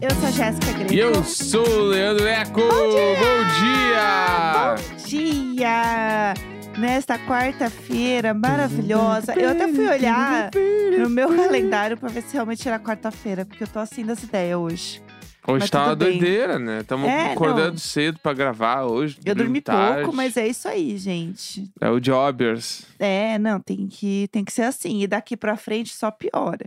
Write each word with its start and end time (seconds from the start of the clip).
Eu 0.00 0.10
sou 0.16 0.28
a 0.28 0.30
Jéssica 0.30 0.72
Greco. 0.72 0.92
E 0.92 0.98
eu 0.98 1.24
sou 1.24 1.66
o 1.68 1.82
Leandro 1.84 2.26
Eco. 2.26 2.60
Bom 2.60 3.44
dia! 3.60 4.76
Bom 4.76 5.06
dia! 5.06 6.34
Nesta 6.78 7.18
quarta-feira 7.18 8.32
maravilhosa. 8.32 9.34
Eu 9.34 9.50
até 9.50 9.66
fui 9.68 9.88
olhar 9.88 10.50
no 10.98 11.10
meu 11.10 11.28
calendário 11.34 11.96
pra 11.96 12.08
ver 12.08 12.22
se 12.22 12.34
realmente 12.34 12.66
era 12.68 12.78
quarta-feira, 12.78 13.44
porque 13.44 13.64
eu 13.64 13.68
tô 13.68 13.78
assim 13.80 14.04
das 14.04 14.22
ideias 14.22 14.56
hoje. 14.58 15.02
Hoje 15.46 15.60
Mas 15.60 15.70
tá 15.70 15.80
uma 15.84 15.88
tudo 15.96 16.04
bem. 16.04 16.18
doideira, 16.18 16.58
né? 16.58 16.80
Estamos 16.80 17.08
É, 17.08 17.32
acordando 17.32 17.70
não. 17.70 17.78
cedo 17.78 18.18
pra 18.22 18.34
gravar 18.34 18.82
hoje. 18.84 19.18
Eu 19.24 19.34
dormi 19.34 19.60
tarde. 19.62 20.02
pouco, 20.02 20.14
mas 20.14 20.36
é 20.36 20.46
isso 20.46 20.68
aí, 20.68 20.96
gente. 20.98 21.70
É 21.80 21.88
o 21.90 21.98
Jobbers. 21.98 22.82
É, 22.98 23.38
não, 23.38 23.58
tem 23.58 23.86
que, 23.88 24.28
tem 24.30 24.44
que 24.44 24.52
ser 24.52 24.62
assim. 24.62 25.02
E 25.02 25.06
daqui 25.06 25.36
pra 25.38 25.56
frente 25.56 25.94
só 25.94 26.10
piora. 26.10 26.66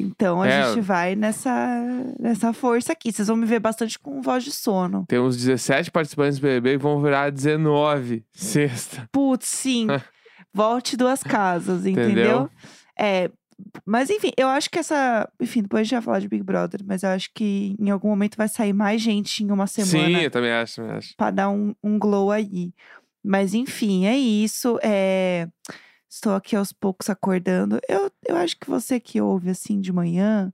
Então 0.00 0.42
a 0.42 0.48
É. 0.48 0.68
gente 0.68 0.80
vai 0.80 1.14
nessa, 1.14 1.52
nessa 2.18 2.52
força 2.52 2.92
aqui. 2.92 3.12
Vocês 3.12 3.28
vão 3.28 3.36
me 3.36 3.46
ver 3.46 3.60
bastante 3.60 3.98
com 3.98 4.20
voz 4.22 4.42
de 4.44 4.52
sono. 4.52 5.04
Tem 5.08 5.18
uns 5.18 5.36
17 5.36 5.90
participantes 5.90 6.38
do 6.38 6.42
BBB 6.42 6.72
que 6.72 6.82
vão 6.82 7.00
virar 7.00 7.30
19 7.30 8.24
sexta. 8.32 9.08
Putz, 9.12 9.46
sim. 9.48 9.86
Volte 10.52 10.96
duas 10.96 11.22
casas, 11.22 11.86
entendeu? 11.86 12.10
Entendeu? 12.10 12.50
É, 12.98 13.30
mas 13.86 14.10
enfim, 14.10 14.32
eu 14.36 14.48
acho 14.48 14.68
que 14.70 14.78
essa. 14.78 15.28
Enfim, 15.40 15.62
depois 15.62 15.80
a 15.80 15.84
gente 15.84 15.92
vai 15.92 16.02
falar 16.02 16.18
de 16.18 16.28
Big 16.28 16.42
Brother, 16.42 16.80
mas 16.84 17.02
eu 17.02 17.10
acho 17.10 17.30
que 17.34 17.76
em 17.78 17.90
algum 17.90 18.08
momento 18.08 18.36
vai 18.36 18.48
sair 18.48 18.72
mais 18.72 19.00
gente 19.00 19.44
em 19.44 19.50
uma 19.50 19.66
semana 19.66 20.18
Sim, 20.18 20.24
eu 20.24 20.30
também 20.30 20.50
acho, 20.52 20.76
também 20.76 20.96
acho. 20.96 21.14
pra 21.16 21.30
dar 21.30 21.50
um, 21.50 21.74
um 21.84 21.98
glow 21.98 22.30
aí. 22.32 22.72
Mas 23.22 23.52
enfim, 23.54 24.06
é 24.06 24.16
isso. 24.16 24.78
É... 24.82 25.46
Estou 26.10 26.34
aqui 26.34 26.56
aos 26.56 26.72
poucos 26.72 27.08
acordando. 27.08 27.78
Eu, 27.88 28.10
eu 28.26 28.36
acho 28.36 28.58
que 28.58 28.68
você 28.68 28.98
que 28.98 29.20
ouve 29.20 29.48
assim 29.48 29.80
de 29.80 29.92
manhã, 29.92 30.52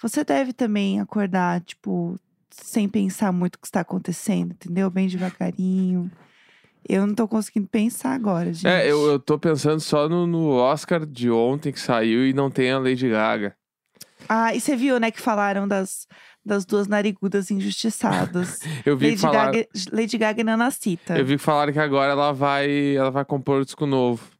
você 0.00 0.24
deve 0.24 0.54
também 0.54 0.98
acordar, 1.00 1.60
tipo, 1.60 2.18
sem 2.50 2.88
pensar 2.88 3.30
muito 3.30 3.56
o 3.56 3.58
que 3.58 3.66
está 3.66 3.80
acontecendo, 3.80 4.52
entendeu? 4.52 4.88
Bem 4.88 5.06
devagarinho. 5.06 6.10
Eu 6.88 7.06
não 7.06 7.14
tô 7.14 7.28
conseguindo 7.28 7.66
pensar 7.66 8.14
agora, 8.14 8.50
gente. 8.54 8.66
É, 8.66 8.90
eu, 8.90 9.06
eu 9.06 9.18
tô 9.18 9.38
pensando 9.38 9.80
só 9.80 10.08
no, 10.08 10.26
no 10.26 10.52
Oscar 10.52 11.04
de 11.04 11.30
ontem 11.30 11.72
que 11.72 11.80
saiu 11.80 12.26
e 12.26 12.32
não 12.32 12.50
tem 12.50 12.72
a 12.72 12.78
Lady 12.78 13.10
Gaga. 13.10 13.54
Ah, 14.26 14.54
e 14.54 14.60
você 14.60 14.74
viu, 14.74 14.98
né, 14.98 15.10
que 15.10 15.20
falaram 15.20 15.68
das, 15.68 16.08
das 16.42 16.64
duas 16.64 16.88
narigudas 16.88 17.50
injustiçadas. 17.50 18.60
Eu 18.86 18.96
vi 18.96 19.06
Lady, 19.08 19.16
que 19.16 19.22
falar, 19.22 19.46
Gaga, 19.46 19.66
Lady 19.92 20.16
Gaga 20.18 20.40
e 20.40 20.44
Nanacita. 20.44 21.18
eu 21.18 21.24
vi 21.24 21.36
que 21.36 21.42
falaram 21.42 21.72
que 21.72 21.78
agora 21.78 22.12
ela 22.12 22.32
vai, 22.32 22.96
ela 22.96 23.10
vai 23.10 23.24
compor 23.24 23.60
um 23.60 23.64
disco 23.64 23.84
novo. 23.84 24.35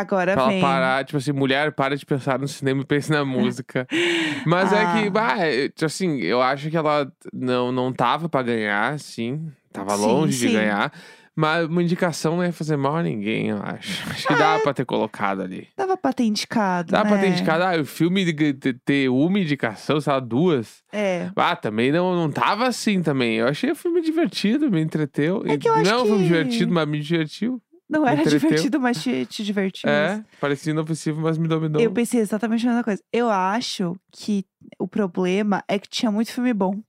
Agora 0.00 0.32
Pra 0.34 0.42
ela 0.42 0.50
vem. 0.52 0.60
parar, 0.60 1.04
tipo 1.04 1.16
assim, 1.18 1.32
mulher, 1.32 1.72
para 1.72 1.96
de 1.96 2.04
pensar 2.04 2.38
no 2.38 2.46
cinema 2.48 2.82
e 2.82 2.84
pense 2.84 3.10
na 3.10 3.24
música. 3.24 3.86
Mas 4.46 4.72
é 4.72 4.78
que, 4.92 5.06
Ah. 5.08 5.10
bah, 5.10 5.36
é, 5.38 5.68
tipo 5.68 5.86
assim, 5.86 6.20
eu 6.20 6.42
acho 6.42 6.70
que 6.70 6.76
ela 6.76 7.10
não, 7.32 7.72
não 7.72 7.92
tava 7.92 8.28
pra 8.28 8.42
ganhar, 8.42 8.92
assim. 8.94 9.50
Tava 9.72 9.96
Sim, 9.96 10.02
longe 10.06 10.32
sim. 10.34 10.46
de 10.48 10.52
ganhar. 10.54 10.92
Mas 11.38 11.66
uma 11.66 11.82
indicação 11.82 12.38
não 12.38 12.44
ia 12.44 12.50
fazer 12.52 12.78
mal 12.78 12.96
a 12.96 13.02
ninguém, 13.02 13.48
eu 13.50 13.58
acho. 13.62 14.02
Acho 14.10 14.26
que 14.26 14.34
dava 14.34 14.62
pra 14.62 14.72
ter 14.72 14.86
colocado 14.86 15.42
ali. 15.42 15.68
Dava 15.76 15.94
pra 15.94 16.10
ter 16.10 16.22
indicado, 16.24 16.92
Dá 16.92 17.04
né? 17.04 17.10
pra 17.10 17.18
ter 17.18 17.28
indicado, 17.28 17.62
ah, 17.62 17.78
o 17.78 17.84
filme 17.84 18.24
de- 18.32 18.52
de- 18.54 18.72
ter 18.72 19.10
uma 19.10 19.38
indicação, 19.38 20.00
sei 20.00 20.14
lá, 20.14 20.18
duas. 20.18 20.82
É. 20.90 21.28
Ah, 21.36 21.54
também 21.54 21.92
não, 21.92 22.16
não 22.16 22.30
tava 22.30 22.66
assim 22.66 23.02
também. 23.02 23.34
Eu 23.36 23.48
achei 23.48 23.70
o 23.70 23.76
filme 23.76 24.00
divertido, 24.00 24.70
me 24.70 24.80
entreteu. 24.80 25.42
É 25.46 25.58
que 25.58 25.68
eu 25.68 25.74
acho 25.74 25.84
não 25.90 25.98
é 25.98 26.02
um 26.02 26.06
filme 26.06 26.18
que- 26.22 26.24
divertido, 26.28 26.72
mas 26.72 26.88
me 26.88 27.00
divertiu. 27.00 27.60
Não 27.88 28.06
era 28.06 28.20
entreteu. 28.20 28.40
divertido, 28.40 28.80
mas 28.80 29.02
te, 29.02 29.26
te 29.26 29.44
divertiu. 29.44 29.88
É, 29.88 30.24
parecia 30.40 30.72
inofensivo, 30.72 31.20
mas 31.20 31.38
me 31.38 31.46
dominou. 31.46 31.80
Eu 31.80 31.92
pensei 31.92 32.20
exatamente 32.20 32.66
a 32.66 32.70
mesma 32.70 32.84
coisa. 32.84 33.02
Eu 33.12 33.30
acho 33.30 33.96
que 34.10 34.44
o 34.78 34.88
problema 34.88 35.62
é 35.68 35.78
que 35.78 35.88
tinha 35.88 36.10
muito 36.10 36.32
filme 36.32 36.52
bom. 36.52 36.80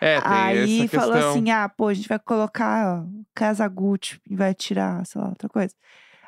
É, 0.00 0.20
tem 0.20 0.30
Aí 0.30 0.88
falou 0.88 1.12
questão. 1.14 1.30
assim: 1.30 1.50
ah, 1.50 1.68
pô, 1.68 1.88
a 1.88 1.94
gente 1.94 2.08
vai 2.08 2.18
colocar 2.18 2.98
ó, 2.98 3.06
Casa 3.34 3.66
Gucci 3.66 4.20
e 4.28 4.36
vai 4.36 4.54
tirar, 4.54 5.04
sei 5.06 5.20
lá, 5.20 5.28
outra 5.28 5.48
coisa. 5.48 5.74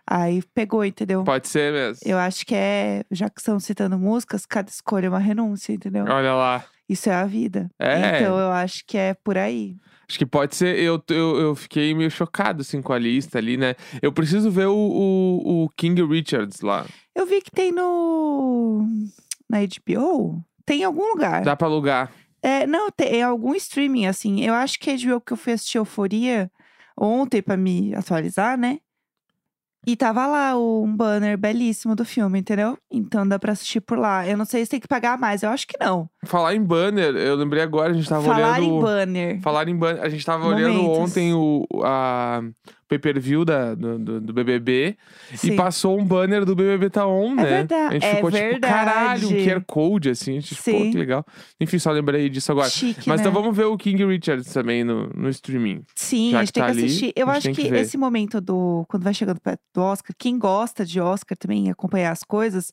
Aí 0.07 0.43
pegou, 0.55 0.85
entendeu? 0.85 1.25
Pode 1.25 1.49
ser 1.49 1.73
mesmo. 1.73 2.01
Eu 2.05 2.19
acho 2.19 2.45
que 2.45 2.55
é, 2.55 3.05
já 3.11 3.29
que 3.29 3.41
estão 3.41 3.59
citando 3.59 3.99
músicas, 3.99 4.45
cada 4.45 4.69
escolha 4.69 5.07
é 5.07 5.09
uma 5.09 5.19
renúncia, 5.19 5.73
entendeu? 5.73 6.05
Olha 6.07 6.35
lá. 6.35 6.65
Isso 6.89 7.09
é 7.09 7.15
a 7.15 7.25
vida. 7.25 7.71
É. 7.79 8.21
Então 8.21 8.39
eu 8.39 8.51
acho 8.51 8.85
que 8.87 8.97
é 8.97 9.15
por 9.15 9.39
aí. 9.39 9.77
Acho 10.09 10.19
que 10.19 10.27
pode 10.27 10.55
ser. 10.55 10.79
Eu, 10.79 11.03
eu, 11.09 11.41
eu 11.41 11.55
fiquei 11.55 11.95
meio 11.95 12.11
chocado 12.11 12.61
assim 12.61 12.83
com 12.83 12.93
a 12.93 12.99
lista 12.99 13.39
ali, 13.39 13.57
né? 13.57 13.75
Eu 14.03 14.13
preciso 14.13 14.51
ver 14.51 14.67
o, 14.67 14.77
o, 14.77 15.65
o 15.65 15.69
King 15.71 16.03
Richards 16.05 16.61
lá. 16.61 16.85
Eu 17.15 17.27
vi 17.27 17.41
que 17.41 17.51
tem 17.51 17.73
no. 17.73 18.87
Na 19.49 19.59
HBO? 19.61 20.45
Tem 20.67 20.81
em 20.81 20.85
algum 20.85 21.09
lugar. 21.13 21.43
Dá 21.43 21.57
pra 21.57 21.67
alugar. 21.67 22.13
É, 22.43 22.67
não, 22.67 22.91
tem 22.91 23.21
é 23.21 23.23
algum 23.23 23.55
streaming, 23.55 24.07
assim. 24.07 24.45
Eu 24.45 24.53
acho 24.53 24.79
que 24.79 24.91
a 24.91 24.97
HBO 24.97 25.21
que 25.21 25.33
eu 25.33 25.37
fui 25.37 25.55
assistir 25.55 25.79
Euforia 25.79 26.51
ontem 26.99 27.41
pra 27.41 27.57
me 27.57 27.95
atualizar, 27.95 28.59
né? 28.59 28.79
E 29.87 29.97
tava 29.97 30.27
lá 30.27 30.57
um 30.57 30.95
banner 30.97 31.37
belíssimo 31.37 31.95
do 31.95 32.05
filme, 32.05 32.39
entendeu? 32.39 32.77
Então 32.91 33.27
dá 33.27 33.39
pra 33.39 33.53
assistir 33.53 33.81
por 33.81 33.99
lá. 33.99 34.27
Eu 34.27 34.37
não 34.37 34.45
sei 34.45 34.65
se 34.65 34.71
tem 34.71 34.81
que 34.81 34.89
pagar 34.89 35.19
mais, 35.19 35.43
eu 35.43 35.51
acho 35.51 35.67
que 35.67 35.77
não. 35.79 36.09
Falar 36.25 36.55
em 36.55 36.63
banner, 36.63 37.15
eu 37.17 37.35
lembrei 37.37 37.63
agora, 37.63 37.91
a 37.91 37.95
gente 37.95 38.09
tava 38.09 38.23
Falar 38.25 38.59
olhando. 38.59 38.65
em 38.65 38.81
banner. 38.81 39.41
Falar 39.43 39.69
em 39.69 39.77
banner. 39.77 40.03
A 40.03 40.09
gente 40.09 40.25
tava 40.25 40.47
olhando 40.47 40.75
Momentos. 40.75 41.11
ontem 41.11 41.35
o 41.35 41.67
a 41.85 42.43
pay-per-view 42.99 43.45
da- 43.45 43.75
do, 43.75 43.99
do, 43.99 44.21
do 44.21 44.33
BBB 44.33 44.97
e 45.33 45.37
Sim. 45.37 45.57
passou 45.57 45.99
um 45.99 46.05
banner 46.05 46.45
do 46.45 46.55
BBB 46.55 46.91
Tá 46.91 47.07
On, 47.07 47.35
né? 47.35 47.43
verdade, 47.45 47.85
A 47.89 47.93
gente 47.93 48.05
é 48.07 48.15
ficou 48.17 48.31
tipo, 48.31 48.61
caralho, 48.61 49.27
um 49.29 49.31
verdade. 49.31 49.61
QR 49.61 49.65
Code, 49.67 50.11
assim. 50.11 50.33
A 50.33 50.41
gente 50.41 50.55
ficou, 50.55 50.81
que 50.91 50.97
legal. 50.99 51.25
Enfim, 51.61 51.79
só 51.79 51.91
lembrei 51.91 52.29
disso 52.29 52.53
agora. 52.53 52.69
Chique, 52.71 53.09
Mas 53.09 53.21
né? 53.21 53.27
então 53.27 53.33
vamos 53.33 53.57
ver 53.57 53.65
o 53.65 53.77
King 53.77 54.05
Richards 54.05 54.53
também 54.53 54.85
no, 54.85 55.09
no 55.15 55.29
streaming. 55.29 55.83
Sim, 55.95 56.35
a 56.35 56.41
que 56.41 56.45
gente 56.47 56.53
tem 56.53 56.63
tá 56.63 56.67
que 56.71 56.73
ali, 56.79 56.85
assistir. 56.87 57.13
Eu 57.17 57.29
acho 57.29 57.43
tem 57.43 57.55
que, 57.55 57.69
que 57.69 57.75
esse 57.75 57.97
momento 57.97 58.41
do. 58.41 58.85
Quando 58.89 59.03
vai 59.03 59.15
chegando 59.15 59.41
perto 59.41 59.61
do 59.75 59.81
Oscar, 59.83 60.15
quem 60.19 60.39
gosta 60.39 60.85
de 60.85 61.01
Oscar 61.01 61.37
também, 61.37 61.71
acompanhar 61.71 62.13
as 62.13 62.23
coisas, 62.23 62.73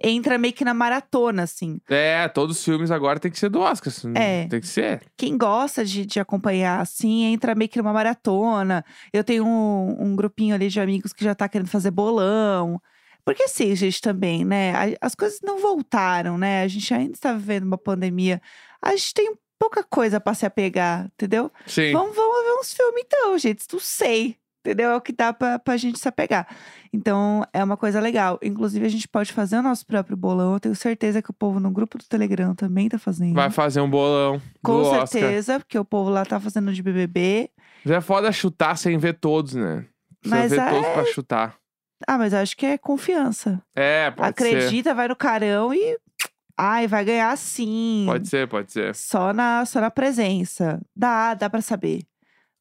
entra 0.00 0.38
meio 0.38 0.54
que 0.54 0.64
na 0.64 0.72
maratona, 0.74 1.42
assim. 1.42 1.80
É, 1.88 2.28
todos 2.28 2.58
os 2.58 2.64
filmes 2.64 2.90
agora 2.90 3.18
tem 3.18 3.30
que 3.30 3.38
ser 3.38 3.48
do 3.48 3.60
Oscar. 3.60 3.92
assim, 3.92 4.12
É. 4.16 4.46
Tem 4.46 4.60
que 4.60 4.66
ser. 4.66 5.02
quem 5.16 5.36
gosta 5.36 5.84
de, 5.84 6.06
de 6.06 6.20
acompanhar 6.20 6.80
assim, 6.80 7.24
entra 7.24 7.54
meio 7.54 7.68
que 7.68 7.78
numa 7.78 7.92
maratona. 7.92 8.84
Eu 9.12 9.24
tenho 9.24 9.44
um, 9.46 9.96
um 10.00 10.16
grupinho 10.16 10.54
ali 10.54 10.68
de 10.68 10.80
amigos 10.80 11.12
que 11.12 11.24
já 11.24 11.34
tá 11.34 11.48
querendo 11.48 11.68
fazer 11.68 11.90
bolão. 11.90 12.80
Porque 13.24 13.42
assim, 13.42 13.74
gente, 13.76 14.00
também, 14.00 14.44
né? 14.44 14.72
As 15.00 15.14
coisas 15.14 15.40
não 15.42 15.58
voltaram, 15.58 16.38
né? 16.38 16.62
A 16.62 16.68
gente 16.68 16.94
ainda 16.94 17.12
está 17.12 17.32
vivendo 17.32 17.64
uma 17.64 17.76
pandemia. 17.76 18.40
A 18.80 18.92
gente 18.92 19.12
tem 19.12 19.34
pouca 19.58 19.82
coisa 19.82 20.20
pra 20.20 20.32
se 20.32 20.46
apegar, 20.46 21.06
entendeu? 21.06 21.52
Sim. 21.66 21.92
Vamos, 21.92 22.14
vamos 22.16 22.44
ver 22.44 22.60
uns 22.60 22.72
filmes 22.72 23.02
então, 23.04 23.38
gente. 23.38 23.66
Não 23.70 23.80
sei. 23.80 24.36
Entendeu? 24.68 24.90
É 24.90 24.96
o 24.96 25.00
que 25.00 25.12
dá 25.12 25.32
pra, 25.32 25.58
pra 25.58 25.76
gente 25.78 25.98
se 25.98 26.06
apegar. 26.06 26.46
Então, 26.92 27.42
é 27.54 27.64
uma 27.64 27.76
coisa 27.76 28.00
legal. 28.00 28.38
Inclusive, 28.42 28.84
a 28.84 28.88
gente 28.88 29.08
pode 29.08 29.32
fazer 29.32 29.56
o 29.56 29.62
nosso 29.62 29.86
próprio 29.86 30.14
bolão. 30.16 30.52
Eu 30.52 30.60
tenho 30.60 30.74
certeza 30.76 31.22
que 31.22 31.30
o 31.30 31.32
povo 31.34 31.58
no 31.58 31.70
grupo 31.70 31.96
do 31.96 32.04
Telegram 32.04 32.54
também 32.54 32.86
tá 32.88 32.98
fazendo. 32.98 33.34
Vai 33.34 33.48
fazer 33.50 33.80
um 33.80 33.88
bolão 33.88 34.40
Com 34.62 34.72
do 34.74 34.80
Oscar. 34.82 35.06
certeza, 35.06 35.58
porque 35.58 35.78
o 35.78 35.84
povo 35.86 36.10
lá 36.10 36.24
tá 36.26 36.38
fazendo 36.38 36.70
de 36.72 36.82
BBB. 36.82 37.48
Já 37.84 37.96
é 37.96 38.00
foda 38.02 38.30
chutar 38.30 38.76
sem 38.76 38.98
ver 38.98 39.14
todos, 39.14 39.54
né? 39.54 39.86
Precisa 40.20 40.36
Mas 40.40 40.50
ver 40.52 40.60
é- 40.60 40.70
todos 40.70 40.88
pra 40.88 41.04
chutar. 41.06 41.54
Ah, 42.06 42.18
mas 42.18 42.32
eu 42.34 42.40
acho 42.40 42.56
que 42.56 42.66
é 42.66 42.76
confiança. 42.76 43.62
É, 43.74 44.10
pode 44.10 44.36
ser. 44.38 44.48
Acredita, 44.56 44.94
vai 44.94 45.08
no 45.08 45.16
carão 45.16 45.72
e. 45.72 45.98
Ai, 46.56 46.86
vai 46.86 47.04
ganhar 47.04 47.36
sim. 47.38 48.04
Pode 48.06 48.28
ser, 48.28 48.46
pode 48.48 48.70
ser. 48.72 48.94
Só 48.94 49.32
na, 49.32 49.64
só 49.64 49.80
na 49.80 49.90
presença. 49.90 50.80
Dá, 50.94 51.32
dá 51.34 51.48
pra 51.48 51.60
saber. 51.62 52.02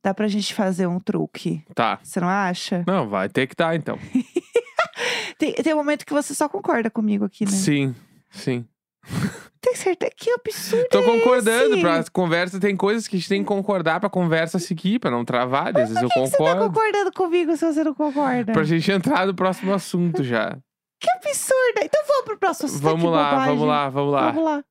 Dá 0.08 0.14
pra 0.14 0.30
gente 0.30 0.54
fazer 0.54 0.88
um 0.88 1.02
truque. 1.02 1.62
Tá. 1.76 2.00
Você 2.02 2.22
não 2.22 2.30
acha? 2.30 2.82
Não, 2.88 3.10
vai 3.10 3.28
ter 3.28 3.46
que 3.46 3.54
dar 3.54 3.76
então. 3.76 4.00
Tem, 5.38 5.54
tem 5.54 5.74
um 5.74 5.78
momento 5.78 6.06
que 6.06 6.14
você 6.14 6.34
só 6.34 6.48
concorda 6.48 6.90
comigo 6.90 7.26
aqui, 7.26 7.44
né? 7.44 7.52
Sim, 7.52 7.94
sim. 8.32 8.66
Tem 9.60 9.76
certeza? 9.76 10.14
Que 10.16 10.32
absurdo 10.32 10.88
Tô 10.90 11.00
é 11.00 11.04
concordando. 11.04 11.74
esse? 11.74 11.82
Pra 11.82 12.04
conversa, 12.10 12.58
tem 12.58 12.76
coisas 12.76 13.06
que 13.06 13.18
a 13.18 13.20
gente 13.20 13.28
tem 13.28 13.42
que 13.42 13.48
concordar 13.48 14.00
pra 14.00 14.10
conversa 14.10 14.58
seguir, 14.60 14.98
pra 14.98 15.12
não 15.12 15.26
travar. 15.26 15.76
Às 15.78 15.90
vezes 15.90 16.02
eu 16.02 16.08
Por 16.08 16.14
que 16.14 16.20
você 16.22 16.32
tá 16.32 16.38
concordo. 16.38 16.68
concordando 16.68 17.12
comigo 17.12 17.58
se 17.58 17.66
você 17.66 17.84
não 17.84 17.94
concorda? 17.94 18.54
Pra 18.54 18.64
gente 18.64 18.90
entrar 18.90 19.28
no 19.28 19.36
próximo 19.36 19.74
assunto 19.74 20.24
já. 20.24 20.58
Que 21.02 21.12
absurdo! 21.12 21.82
Então 21.84 22.02
vamos 22.08 22.24
pro 22.24 22.38
próximo 22.40 22.70
assunto. 22.70 22.82
vamos 22.82 23.12
lá, 23.12 23.30
bobagem. 23.32 23.48
vamos 23.56 23.68
lá, 23.68 23.90
vamos 23.90 24.14
lá. 24.14 24.32
Vamos 24.32 24.44
lá. 24.46 24.64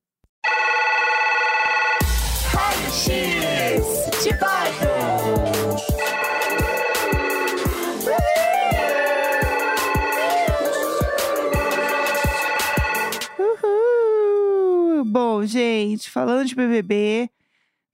X 2.91 4.25
de 4.25 4.31
Uhul! 4.31 4.96
Bom, 15.37 15.45
gente, 15.45 16.09
falando 16.09 16.47
de 16.47 16.55
BBB, 16.55 17.29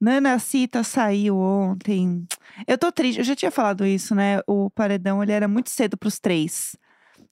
Nana 0.00 0.38
Cita 0.38 0.84
saiu 0.84 1.36
ontem. 1.36 2.24
Eu 2.68 2.78
tô 2.78 2.92
triste, 2.92 3.18
eu 3.18 3.24
já 3.24 3.34
tinha 3.34 3.50
falado 3.50 3.84
isso, 3.84 4.14
né? 4.14 4.38
O 4.46 4.70
paredão 4.70 5.20
ele 5.20 5.32
era 5.32 5.48
muito 5.48 5.68
cedo 5.68 5.96
pros 5.96 6.20
três. 6.20 6.76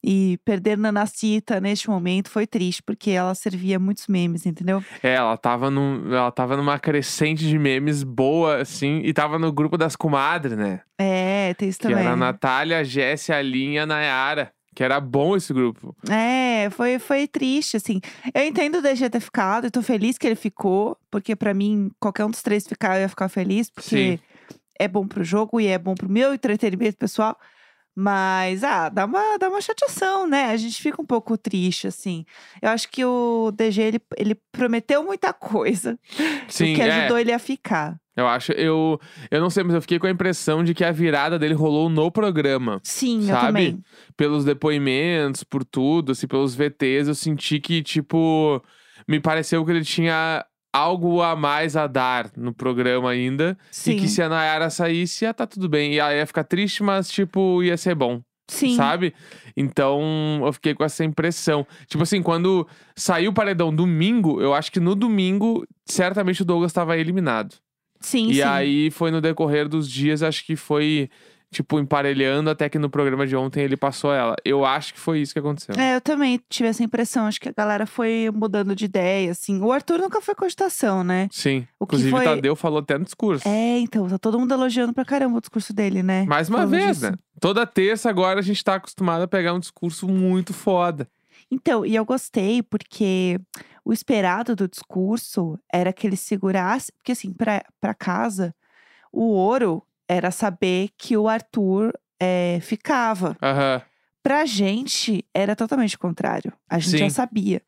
E 0.03 0.37
perder 0.45 0.77
Nanacita 0.77 1.61
neste 1.61 1.89
momento 1.89 2.29
foi 2.29 2.45
triste, 2.45 2.83
porque 2.83 3.13
ela 3.13 3.37
servia 3.37 3.79
muitos 3.79 4.09
memes, 4.09 4.47
entendeu? 4.47 4.83
É, 5.01 5.15
ela 5.15 5.37
tava, 5.37 5.71
num, 5.71 6.13
ela 6.13 6.33
tava 6.33 6.57
numa 6.57 6.77
crescente 6.77 7.47
de 7.47 7.57
memes 7.57 8.03
boa, 8.03 8.63
assim, 8.63 9.03
e 9.05 9.13
tava 9.13 9.39
no 9.39 9.53
grupo 9.53 9.79
das 9.79 9.95
comadres, 9.95 10.57
né? 10.57 10.81
É, 10.99 11.55
tem 11.55 11.69
isso 11.69 11.79
Que 11.79 11.87
também. 11.87 12.03
era 12.03 12.15
a 12.15 12.17
Natália, 12.17 12.79
a 12.81 12.83
Jessie, 12.83 13.33
a 13.33 13.41
Linha, 13.41 13.85
a 13.85 13.87
Nayara. 13.87 14.53
Que 14.81 14.85
era 14.85 14.99
bom 14.99 15.37
esse 15.37 15.53
grupo. 15.53 15.95
É, 16.09 16.71
foi, 16.71 16.99
foi 16.99 17.29
triste, 17.29 17.77
assim. 17.77 18.01
Eu 18.33 18.43
entendo 18.45 18.79
o 18.79 18.81
DG 18.81 19.11
ter 19.11 19.21
ficado, 19.21 19.67
eu 19.67 19.71
tô 19.71 19.83
feliz 19.83 20.17
que 20.17 20.27
ele 20.27 20.35
ficou, 20.35 20.97
porque 21.11 21.37
pra 21.37 21.53
mim, 21.53 21.91
qualquer 22.01 22.25
um 22.25 22.31
dos 22.31 22.41
três 22.41 22.67
ficar, 22.67 22.97
eu 22.97 23.03
ia 23.03 23.09
ficar 23.11 23.29
feliz, 23.29 23.69
porque 23.69 24.17
Sim. 24.17 24.57
é 24.79 24.89
bom 24.89 25.07
pro 25.07 25.23
jogo 25.23 25.61
e 25.61 25.67
é 25.67 25.77
bom 25.77 25.95
pro 25.95 26.09
meu 26.09 26.33
entretenimento 26.33 26.97
pessoal. 26.97 27.39
Mas, 27.95 28.65
ah, 28.65 28.89
dá 28.89 29.05
uma, 29.05 29.37
dá 29.37 29.51
uma 29.51 29.61
chateação, 29.61 30.27
né? 30.27 30.47
A 30.47 30.57
gente 30.57 30.81
fica 30.81 31.03
um 31.03 31.05
pouco 31.05 31.37
triste, 31.37 31.87
assim. 31.87 32.25
Eu 32.63 32.71
acho 32.71 32.89
que 32.89 33.05
o 33.05 33.51
DG, 33.51 33.83
ele, 33.83 34.01
ele 34.17 34.35
prometeu 34.51 35.05
muita 35.05 35.31
coisa, 35.37 35.99
Sim, 36.49 36.75
que 36.75 36.81
é. 36.81 36.91
ajudou 36.91 37.19
ele 37.19 37.35
a 37.35 37.39
ficar. 37.39 38.01
Eu 38.17 38.27
acho, 38.27 38.53
eu, 38.53 39.01
eu 39.31 39.41
não 39.41 39.49
sei, 39.51 39.63
mas 39.63 39.75
eu 39.75 39.81
fiquei 39.81 39.99
com 39.99 40.07
a 40.07 40.11
impressão 40.11 40.65
de 40.65 40.75
que 40.75 40.85
a 40.85 40.91
virada 40.93 41.39
dele 41.39 41.55
rolou 41.55 41.89
no 41.89 42.11
programa. 42.11 42.81
Sim, 42.83 43.21
eu 43.21 43.35
Sabe? 43.35 43.47
também. 43.47 43.83
Pelos 44.17 44.45
depoimentos, 44.45 45.45
por 45.45 45.65
tudo, 45.65 46.13
assim, 46.13 46.27
pelos 46.27 46.55
VTs, 46.55 47.09
eu 47.09 47.15
senti 47.15 47.61
que, 47.61 47.83
tipo, 47.83 48.63
me 49.09 49.21
pareceu 49.21 49.65
que 49.65 49.71
ele 49.71 49.85
tinha 49.85 50.45
algo 50.73 51.23
a 51.23 51.35
mais 51.35 51.77
a 51.77 51.87
dar 51.87 52.31
no 52.37 52.53
programa 52.53 53.11
ainda. 53.11 53.57
Sim, 53.71 53.93
E 53.93 54.01
que 54.01 54.09
se 54.09 54.23
a 54.23 54.29
Nayara 54.29 54.71
saísse, 54.71 55.25
ia 55.25 55.35
tá 55.35 55.47
tudo 55.47 55.69
bem. 55.69 55.95
E 55.95 55.99
ela 55.99 56.15
ia 56.15 56.27
ficar 56.27 56.45
triste, 56.45 56.83
mas, 56.83 57.11
tipo, 57.11 57.63
ia 57.63 57.77
ser 57.77 57.95
bom. 57.95 58.21
sim. 58.49 58.77
Sabe? 58.77 59.15
Então, 59.57 60.43
eu 60.45 60.53
fiquei 60.53 60.75
com 60.75 60.85
essa 60.85 61.05
impressão. 61.05 61.67
Tipo 61.87 62.03
assim, 62.03 62.23
quando 62.23 62.67
saiu 62.97 63.31
o 63.31 63.35
paredão 63.35 63.75
domingo, 63.75 64.41
eu 64.41 64.53
acho 64.55 64.71
que 64.73 64.81
no 64.81 64.95
domingo, 64.95 65.65
certamente 65.87 66.43
o 66.43 66.45
Douglas 66.45 66.71
estava 66.71 66.97
eliminado. 66.99 67.55
Sim, 68.01 68.29
E 68.31 68.37
sim. 68.37 68.43
aí 68.43 68.91
foi 68.91 69.11
no 69.11 69.21
decorrer 69.21 69.69
dos 69.69 69.89
dias, 69.89 70.23
acho 70.23 70.45
que 70.45 70.57
foi, 70.57 71.11
tipo, 71.53 71.79
emparelhando 71.79 72.49
até 72.49 72.69
que 72.69 72.79
no 72.79 72.89
programa 72.89 73.27
de 73.27 73.37
ontem 73.37 73.63
ele 73.63 73.77
passou 73.77 74.13
ela. 74.13 74.35
Eu 74.45 74.65
acho 74.65 74.95
que 74.95 75.01
foi 75.01 75.21
isso 75.21 75.33
que 75.35 75.39
aconteceu. 75.39 75.75
É, 75.77 75.97
eu 75.97 76.01
também 76.01 76.41
tive 76.49 76.69
essa 76.71 76.83
impressão. 76.83 77.27
Acho 77.27 77.41
que 77.41 77.49
a 77.51 77.55
galera 77.57 77.85
foi 77.87 78.31
mudando 78.33 78.75
de 78.75 78.87
ideia, 78.87 79.31
assim. 79.33 79.61
O 79.61 79.71
Arthur 79.71 79.99
nunca 79.99 80.21
foi 80.23 80.35
cogitação, 80.35 81.05
né? 81.05 81.29
Sim. 81.31 81.67
O 81.79 81.85
Inclusive, 81.85 82.11
foi- 82.11 82.21
o 82.21 82.25
Tadeu 82.25 82.57
falou 82.57 82.79
até 82.79 82.97
no 82.97 83.05
discurso. 83.05 83.47
É, 83.47 83.79
então, 83.81 84.09
tá 84.09 84.19
todo 84.19 84.39
mundo 84.41 84.53
elogiando 84.55 84.95
pra 84.95 85.05
caramba 85.05 85.37
o 85.37 85.41
discurso 85.41 85.75
dele, 85.75 86.03
né? 86.03 86.25
Mais 86.27 86.49
uma 86.49 86.59
Falando 86.59 86.71
vez, 86.71 86.99
disso. 87.01 87.11
né? 87.11 87.19
Toda 87.39 87.67
terça 87.67 88.09
agora 88.09 88.39
a 88.41 88.43
gente 88.43 88.65
tá 88.65 88.77
acostumado 88.77 89.23
a 89.23 89.29
pegar 89.29 89.53
um 89.53 89.61
discurso 89.61 90.09
muito 90.09 90.55
foda. 90.55 91.07
Então, 91.51 91.85
e 91.85 91.97
eu 91.97 92.05
gostei 92.05 92.63
porque 92.63 93.39
o 93.85 93.93
esperado 93.93 94.55
do 94.55 94.69
discurso 94.69 95.59
era 95.73 95.93
que 95.93 96.07
ele 96.07 96.17
segurasse. 96.17 96.93
Porque, 96.93 97.13
assim, 97.13 97.33
pra 97.33 97.95
casa, 97.95 98.55
o 99.13 99.25
ouro 99.33 99.83
era 100.09 100.31
saber 100.31 100.91
que 100.97 101.17
o 101.17 101.29
Arthur 101.29 101.93
é, 102.21 102.59
ficava. 102.63 103.37
Aham. 103.43 103.83
Pra 104.23 104.45
gente, 104.45 105.25
era 105.33 105.57
totalmente 105.57 105.97
o 105.97 105.99
contrário. 105.99 106.53
A 106.69 106.79
gente 106.79 106.99
já 106.99 107.09
Sim. 107.09 107.11
sabia. 107.11 107.63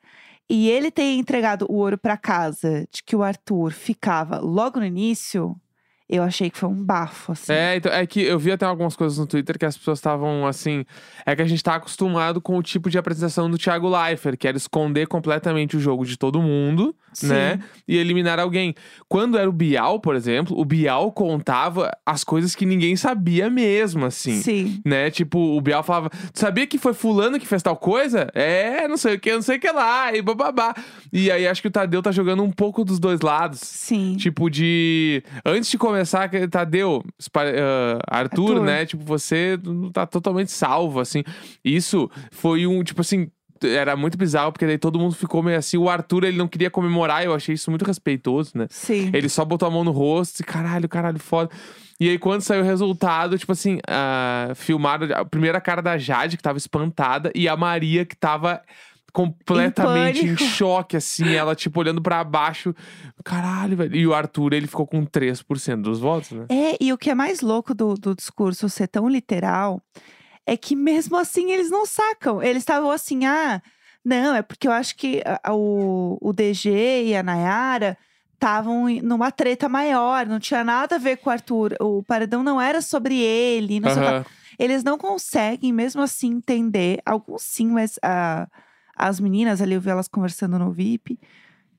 E 0.50 0.68
ele 0.68 0.90
ter 0.90 1.14
entregado 1.14 1.66
o 1.68 1.76
ouro 1.76 1.96
pra 1.96 2.16
casa 2.16 2.86
de 2.92 3.02
que 3.02 3.16
o 3.16 3.22
Arthur 3.22 3.72
ficava 3.72 4.38
logo 4.38 4.78
no 4.78 4.84
início, 4.84 5.56
eu 6.12 6.22
achei 6.22 6.50
que 6.50 6.58
foi 6.58 6.68
um 6.68 6.84
bafo, 6.84 7.32
assim. 7.32 7.50
É, 7.50 7.76
então, 7.76 7.90
é 7.90 8.06
que 8.06 8.20
eu 8.20 8.38
vi 8.38 8.52
até 8.52 8.66
algumas 8.66 8.94
coisas 8.94 9.16
no 9.16 9.26
Twitter 9.26 9.58
que 9.58 9.64
as 9.64 9.78
pessoas 9.78 9.98
estavam 9.98 10.46
assim. 10.46 10.84
É 11.24 11.34
que 11.34 11.40
a 11.40 11.46
gente 11.46 11.64
tá 11.64 11.76
acostumado 11.76 12.38
com 12.38 12.58
o 12.58 12.62
tipo 12.62 12.90
de 12.90 12.98
apresentação 12.98 13.50
do 13.50 13.56
Thiago 13.56 13.88
Leifert, 13.88 14.36
que 14.36 14.46
era 14.46 14.58
esconder 14.58 15.06
completamente 15.06 15.74
o 15.74 15.80
jogo 15.80 16.04
de 16.04 16.18
todo 16.18 16.42
mundo, 16.42 16.94
Sim. 17.14 17.28
né? 17.28 17.60
E 17.88 17.96
eliminar 17.96 18.38
alguém. 18.38 18.74
Quando 19.08 19.38
era 19.38 19.48
o 19.48 19.52
Bial, 19.52 20.00
por 20.00 20.14
exemplo, 20.14 20.54
o 20.60 20.66
Bial 20.66 21.10
contava 21.12 21.90
as 22.04 22.22
coisas 22.22 22.54
que 22.54 22.66
ninguém 22.66 22.94
sabia 22.94 23.48
mesmo, 23.48 24.04
assim. 24.04 24.42
Sim. 24.42 24.82
Né? 24.84 25.10
Tipo, 25.10 25.38
o 25.38 25.60
Bial 25.62 25.82
falava: 25.82 26.10
Tu 26.10 26.38
sabia 26.38 26.66
que 26.66 26.76
foi 26.76 26.92
fulano 26.92 27.40
que 27.40 27.46
fez 27.46 27.62
tal 27.62 27.76
coisa? 27.76 28.28
É, 28.34 28.86
não 28.86 28.98
sei 28.98 29.14
o 29.14 29.18
que, 29.18 29.32
não 29.32 29.40
sei 29.40 29.56
o 29.56 29.60
que 29.60 29.72
lá, 29.72 30.14
e 30.14 30.20
bababá. 30.20 30.74
E 31.10 31.30
aí 31.30 31.48
acho 31.48 31.62
que 31.62 31.68
o 31.68 31.70
Tadeu 31.70 32.02
tá 32.02 32.12
jogando 32.12 32.42
um 32.42 32.50
pouco 32.50 32.84
dos 32.84 32.98
dois 32.98 33.22
lados. 33.22 33.60
Sim. 33.60 34.16
Tipo, 34.18 34.50
de. 34.50 35.22
Antes 35.42 35.70
de 35.70 35.78
começar, 35.78 36.01
que 36.30 36.48
Tadeu, 36.48 37.02
ah, 37.34 37.98
Arthur, 38.18 38.50
Arthur. 38.52 38.60
né? 38.60 38.86
Tipo, 38.86 39.04
você 39.04 39.58
tá 39.92 40.06
totalmente 40.06 40.50
salvo, 40.50 41.00
assim. 41.00 41.22
Isso 41.64 42.10
foi 42.30 42.66
um, 42.66 42.82
tipo 42.82 43.00
assim. 43.00 43.28
Era 43.64 43.94
muito 43.94 44.18
bizarro, 44.18 44.50
porque 44.50 44.66
daí 44.66 44.76
todo 44.76 44.98
mundo 44.98 45.14
ficou 45.14 45.40
meio 45.40 45.56
assim. 45.56 45.76
O 45.76 45.88
Arthur, 45.88 46.24
ele 46.24 46.36
não 46.36 46.48
queria 46.48 46.68
comemorar, 46.68 47.24
eu 47.24 47.32
achei 47.32 47.54
isso 47.54 47.70
muito 47.70 47.84
respeitoso, 47.84 48.50
né? 48.56 48.66
Sim. 48.68 49.10
Ele 49.14 49.28
só 49.28 49.44
botou 49.44 49.68
a 49.68 49.70
mão 49.70 49.84
no 49.84 49.92
rosto 49.92 50.40
e 50.40 50.44
caralho, 50.44 50.88
caralho, 50.88 51.20
foda. 51.20 51.48
E 52.00 52.08
aí, 52.08 52.18
quando 52.18 52.40
saiu 52.40 52.62
o 52.62 52.66
resultado, 52.66 53.38
tipo 53.38 53.52
assim, 53.52 53.78
ah, 53.86 54.50
filmaram 54.56 55.06
a 55.14 55.24
primeira 55.24 55.60
cara 55.60 55.80
da 55.80 55.96
Jade, 55.96 56.36
que 56.36 56.42
tava 56.42 56.58
espantada, 56.58 57.30
e 57.32 57.48
a 57.48 57.56
Maria, 57.56 58.04
que 58.04 58.16
tava 58.16 58.60
completamente 59.12 60.20
em, 60.24 60.34
pânico. 60.34 60.44
choque, 60.44 60.96
assim, 60.96 61.28
ela, 61.34 61.54
tipo, 61.54 61.78
olhando 61.80 62.00
pra 62.02 62.22
baixo. 62.24 62.74
Caralho, 63.24 63.76
velho. 63.76 63.94
E 63.96 64.06
o 64.06 64.14
Arthur, 64.14 64.52
ele 64.54 64.66
ficou 64.66 64.86
com 64.86 65.04
3% 65.04 65.82
dos 65.82 66.00
votos, 66.00 66.32
né? 66.32 66.46
É, 66.48 66.76
e 66.80 66.92
o 66.92 66.98
que 66.98 67.10
é 67.10 67.14
mais 67.14 67.40
louco 67.40 67.74
do, 67.74 67.94
do 67.94 68.14
discurso 68.14 68.68
ser 68.68 68.88
tão 68.88 69.08
literal 69.08 69.80
é 70.46 70.56
que 70.56 70.74
mesmo 70.74 71.16
assim 71.16 71.52
eles 71.52 71.70
não 71.70 71.86
sacam. 71.86 72.42
Eles 72.42 72.62
estavam 72.62 72.90
assim, 72.90 73.24
ah, 73.24 73.62
não, 74.04 74.34
é 74.34 74.42
porque 74.42 74.66
eu 74.66 74.72
acho 74.72 74.96
que 74.96 75.22
a- 75.24 75.52
o, 75.54 76.18
o 76.20 76.32
DG 76.32 77.04
e 77.06 77.14
a 77.14 77.22
Nayara 77.22 77.96
estavam 78.34 78.88
em- 78.88 79.00
numa 79.00 79.30
treta 79.30 79.68
maior, 79.68 80.26
não 80.26 80.40
tinha 80.40 80.64
nada 80.64 80.96
a 80.96 80.98
ver 80.98 81.18
com 81.18 81.30
o 81.30 81.32
Arthur. 81.32 81.76
O 81.80 82.02
paredão 82.02 82.42
não 82.42 82.60
era 82.60 82.82
sobre 82.82 83.16
ele, 83.20 83.78
não. 83.78 83.90
Aham. 83.92 84.24
Eles 84.58 84.82
não 84.84 84.98
conseguem, 84.98 85.72
mesmo 85.72 86.02
assim, 86.02 86.28
entender. 86.32 87.00
Alguns 87.06 87.42
sim, 87.42 87.68
mas 87.68 87.98
ah, 88.02 88.46
as 88.96 89.18
meninas 89.20 89.60
ali, 89.60 89.74
eu 89.74 89.80
vi 89.80 89.90
elas 89.90 90.08
conversando 90.08 90.58
no 90.58 90.70
VIP, 90.72 91.18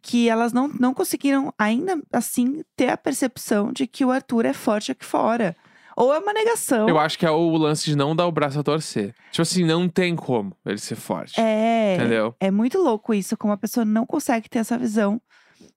que 0.02 0.28
elas 0.28 0.52
não, 0.52 0.68
não 0.68 0.94
conseguiram, 0.94 1.54
ainda 1.58 2.02
assim, 2.12 2.62
ter 2.76 2.90
a 2.90 2.98
percepção 2.98 3.72
de 3.72 3.88
que 3.88 4.04
o 4.04 4.12
Arthur 4.12 4.46
é 4.46 4.54
forte 4.54 4.92
aqui 4.92 5.06
fora. 5.06 5.56
Ou 5.96 6.12
é 6.14 6.18
uma 6.20 6.34
negação. 6.34 6.90
Eu 6.90 6.98
acho 6.98 7.18
que 7.20 7.26
é 7.26 7.30
o 7.30 7.56
lance 7.56 7.86
de 7.86 7.96
não 7.96 8.16
dar 8.16 8.26
o 8.26 8.32
braço 8.32 8.60
a 8.60 8.64
torcer. 8.64 9.14
Tipo 9.32 9.44
assim, 9.44 9.64
não 9.64 9.88
tem 9.88 10.16
como 10.16 10.56
ele 10.66 10.80
ser 10.80 10.96
forte. 10.96 11.40
É. 11.40 11.96
Entendeu? 11.96 12.36
É 12.40 12.50
muito 12.50 12.80
louco 12.80 13.14
isso, 13.14 13.38
como 13.38 13.54
a 13.54 13.58
pessoa 13.58 13.86
não 13.86 14.06
consegue 14.06 14.50
ter 14.50 14.60
essa 14.60 14.78
visão 14.78 15.22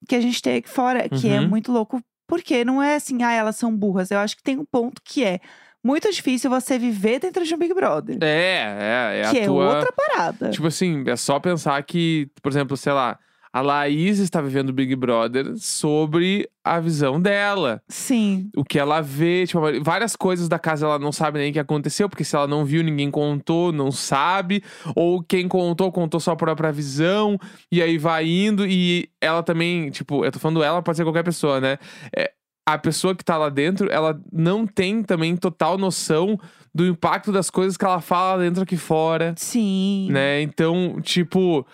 que 0.08 0.16
a 0.16 0.20
gente 0.20 0.40
tem 0.40 0.56
aqui 0.56 0.68
fora, 0.70 1.06
que 1.08 1.28
é 1.28 1.38
Uhum. 1.40 1.48
muito 1.48 1.70
louco, 1.70 2.00
porque 2.26 2.64
não 2.64 2.82
é 2.82 2.94
assim, 2.96 3.22
ah, 3.22 3.32
elas 3.32 3.56
são 3.56 3.76
burras. 3.76 4.10
Eu 4.10 4.18
acho 4.18 4.36
que 4.36 4.42
tem 4.42 4.58
um 4.58 4.64
ponto 4.64 5.02
que 5.04 5.22
é 5.22 5.38
muito 5.86 6.10
difícil 6.10 6.50
você 6.50 6.78
viver 6.78 7.20
dentro 7.20 7.44
de 7.44 7.54
um 7.54 7.58
Big 7.58 7.72
Brother. 7.72 8.18
É, 8.20 9.16
é, 9.16 9.20
é 9.20 9.30
que 9.30 9.38
a 9.38 9.42
é 9.42 9.46
tua. 9.46 9.76
outra 9.76 9.92
parada. 9.92 10.50
Tipo 10.50 10.66
assim, 10.66 11.04
é 11.06 11.14
só 11.14 11.38
pensar 11.38 11.80
que, 11.84 12.28
por 12.42 12.50
exemplo, 12.50 12.76
sei 12.76 12.92
lá, 12.92 13.16
a 13.52 13.62
Laís 13.62 14.18
está 14.18 14.42
vivendo 14.42 14.68
o 14.68 14.72
Big 14.72 14.94
Brother 14.96 15.54
sobre 15.56 16.46
a 16.62 16.78
visão 16.80 17.18
dela. 17.18 17.80
Sim. 17.88 18.50
O 18.54 18.62
que 18.64 18.78
ela 18.78 19.00
vê, 19.00 19.46
tipo, 19.46 19.60
várias 19.82 20.14
coisas 20.14 20.48
da 20.48 20.58
casa 20.58 20.84
ela 20.84 20.98
não 20.98 21.10
sabe 21.12 21.38
nem 21.38 21.50
o 21.50 21.52
que 21.54 21.58
aconteceu, 21.58 22.08
porque 22.08 22.24
se 22.24 22.36
ela 22.36 22.46
não 22.46 22.66
viu, 22.66 22.82
ninguém 22.82 23.10
contou, 23.10 23.72
não 23.72 23.90
sabe. 23.90 24.62
Ou 24.94 25.22
quem 25.22 25.48
contou, 25.48 25.90
contou 25.90 26.20
só 26.20 26.32
a 26.32 26.36
própria 26.36 26.70
visão, 26.70 27.38
e 27.72 27.80
aí 27.80 27.96
vai 27.96 28.26
indo, 28.26 28.66
e 28.66 29.08
ela 29.20 29.42
também, 29.42 29.88
tipo, 29.90 30.24
eu 30.24 30.32
tô 30.32 30.38
falando 30.38 30.62
ela, 30.62 30.82
pode 30.82 30.98
ser 30.98 31.04
qualquer 31.04 31.24
pessoa, 31.24 31.58
né? 31.58 31.78
É, 32.14 32.32
a 32.66 32.76
pessoa 32.76 33.14
que 33.14 33.24
tá 33.24 33.38
lá 33.38 33.48
dentro, 33.48 33.88
ela 33.90 34.20
não 34.32 34.66
tem 34.66 35.00
também 35.02 35.36
total 35.36 35.78
noção 35.78 36.38
do 36.74 36.84
impacto 36.84 37.30
das 37.30 37.48
coisas 37.48 37.76
que 37.76 37.84
ela 37.84 38.00
fala 38.00 38.42
dentro 38.42 38.64
aqui 38.64 38.76
fora 38.76 39.32
Sim. 39.36 40.08
né? 40.10 40.42
Então, 40.42 41.00
tipo, 41.00 41.64